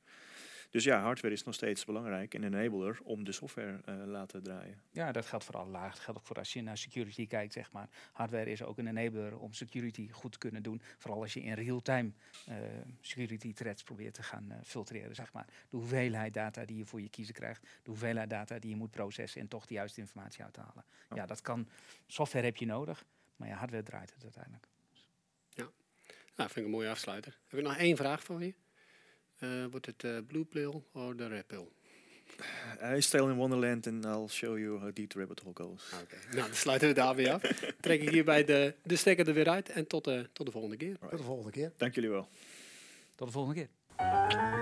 Dus 0.72 0.84
ja, 0.84 1.00
hardware 1.00 1.34
is 1.34 1.42
nog 1.42 1.54
steeds 1.54 1.84
belangrijk. 1.84 2.34
Een 2.34 2.54
enabler 2.54 2.98
om 3.02 3.24
de 3.24 3.32
software 3.32 3.80
eh 3.84 3.94
laten 4.04 4.42
draaien. 4.42 4.82
Ja, 4.90 5.12
dat 5.12 5.26
geldt 5.26 5.44
voor 5.44 5.56
alle 5.56 5.70
lagen. 5.70 5.90
Dat 5.90 6.00
geldt 6.00 6.20
ook 6.20 6.26
voor 6.26 6.36
als 6.36 6.52
je 6.52 6.62
naar 6.62 6.78
security 6.78 7.26
kijkt, 7.26 7.52
zeg 7.52 7.72
maar. 7.72 7.88
Hardware 8.12 8.50
is 8.50 8.62
ook 8.62 8.78
een 8.78 8.86
enabler 8.86 9.38
om 9.38 9.52
security 9.52 10.10
goed 10.10 10.32
te 10.32 10.38
kunnen 10.38 10.62
doen. 10.62 10.82
Vooral 10.98 11.20
als 11.20 11.34
je 11.34 11.42
in 11.42 11.54
real-time 11.54 12.12
eh, 12.46 12.56
security 13.00 13.52
threats 13.52 13.82
probeert 13.82 14.14
te 14.14 14.22
gaan 14.22 14.50
eh, 14.50 14.58
filtreren, 14.64 15.14
zeg 15.14 15.32
maar. 15.32 15.46
De 15.46 15.76
hoeveelheid 15.76 16.34
data 16.34 16.64
die 16.64 16.76
je 16.76 16.84
voor 16.84 17.00
je 17.00 17.08
kiezen 17.08 17.34
krijgt. 17.34 17.62
De 17.62 17.90
hoeveelheid 17.90 18.30
data 18.30 18.58
die 18.58 18.70
je 18.70 18.76
moet 18.76 18.90
processen 18.90 19.40
en 19.40 19.48
toch 19.48 19.66
de 19.66 19.74
juiste 19.74 20.00
informatie 20.00 20.44
uithalen. 20.44 20.84
Ja. 21.08 21.16
Ja, 21.16 21.26
dat 21.26 21.40
kan. 21.40 21.68
Software 22.06 22.44
heb 22.44 22.56
je 22.56 22.66
nodig, 22.66 23.04
maar 23.36 23.48
ja, 23.48 23.54
hardware 23.54 23.82
draait 23.82 24.14
het 24.14 24.22
uiteindelijk. 24.22 24.66
Nou, 26.36 26.50
vind 26.50 26.56
ik 26.56 26.64
een 26.64 26.78
mooie 26.78 26.90
afsluiter. 26.90 27.38
Heb 27.46 27.58
ik 27.58 27.66
nog 27.66 27.76
één 27.76 27.96
vraag 27.96 28.22
voor 28.22 28.42
je? 28.42 28.54
Eh, 29.42 29.48
wordt 29.70 29.86
het 29.86 30.04
eh 30.04 30.10
Blue 30.26 30.44
Pill 30.44 30.72
of 30.92 31.14
de 31.16 31.26
Red 31.26 31.46
Pill? 31.46 31.68
Hij 32.78 32.96
is 32.96 33.06
still 33.06 33.22
in 33.22 33.34
Wonderland 33.34 33.86
and 33.86 34.04
I'll 34.04 34.28
show 34.28 34.58
you 34.58 34.78
how 34.78 34.94
deep 34.94 35.10
the 35.10 35.18
rabbit 35.18 35.40
hole 35.40 35.54
goes. 35.54 35.92
Oké, 36.02 36.16
nou 36.30 36.48
dan 36.48 36.54
sluiten 36.56 36.88
we 36.88 36.94
daar 36.94 37.14
weer 37.14 37.32
af. 37.32 37.42
Trek 37.80 38.02
ik 38.02 38.08
hierbij 38.08 38.44
de, 38.44 38.74
de 38.82 38.96
stekker 38.96 39.28
er 39.28 39.34
weer 39.34 39.48
uit 39.48 39.68
en 39.68 39.86
tot, 39.86 40.04
de 40.04 40.28
tot 40.32 40.46
de 40.46 40.52
volgende 40.52 40.76
keer. 40.76 40.96
Tot 40.98 41.18
de 41.18 41.24
volgende 41.24 41.50
keer. 41.50 41.72
Dank 41.76 41.94
jullie 41.94 42.10
wel. 42.10 42.28
Tot 43.14 43.26
de 43.26 43.32
volgende 43.32 43.54
keer. 43.60 44.61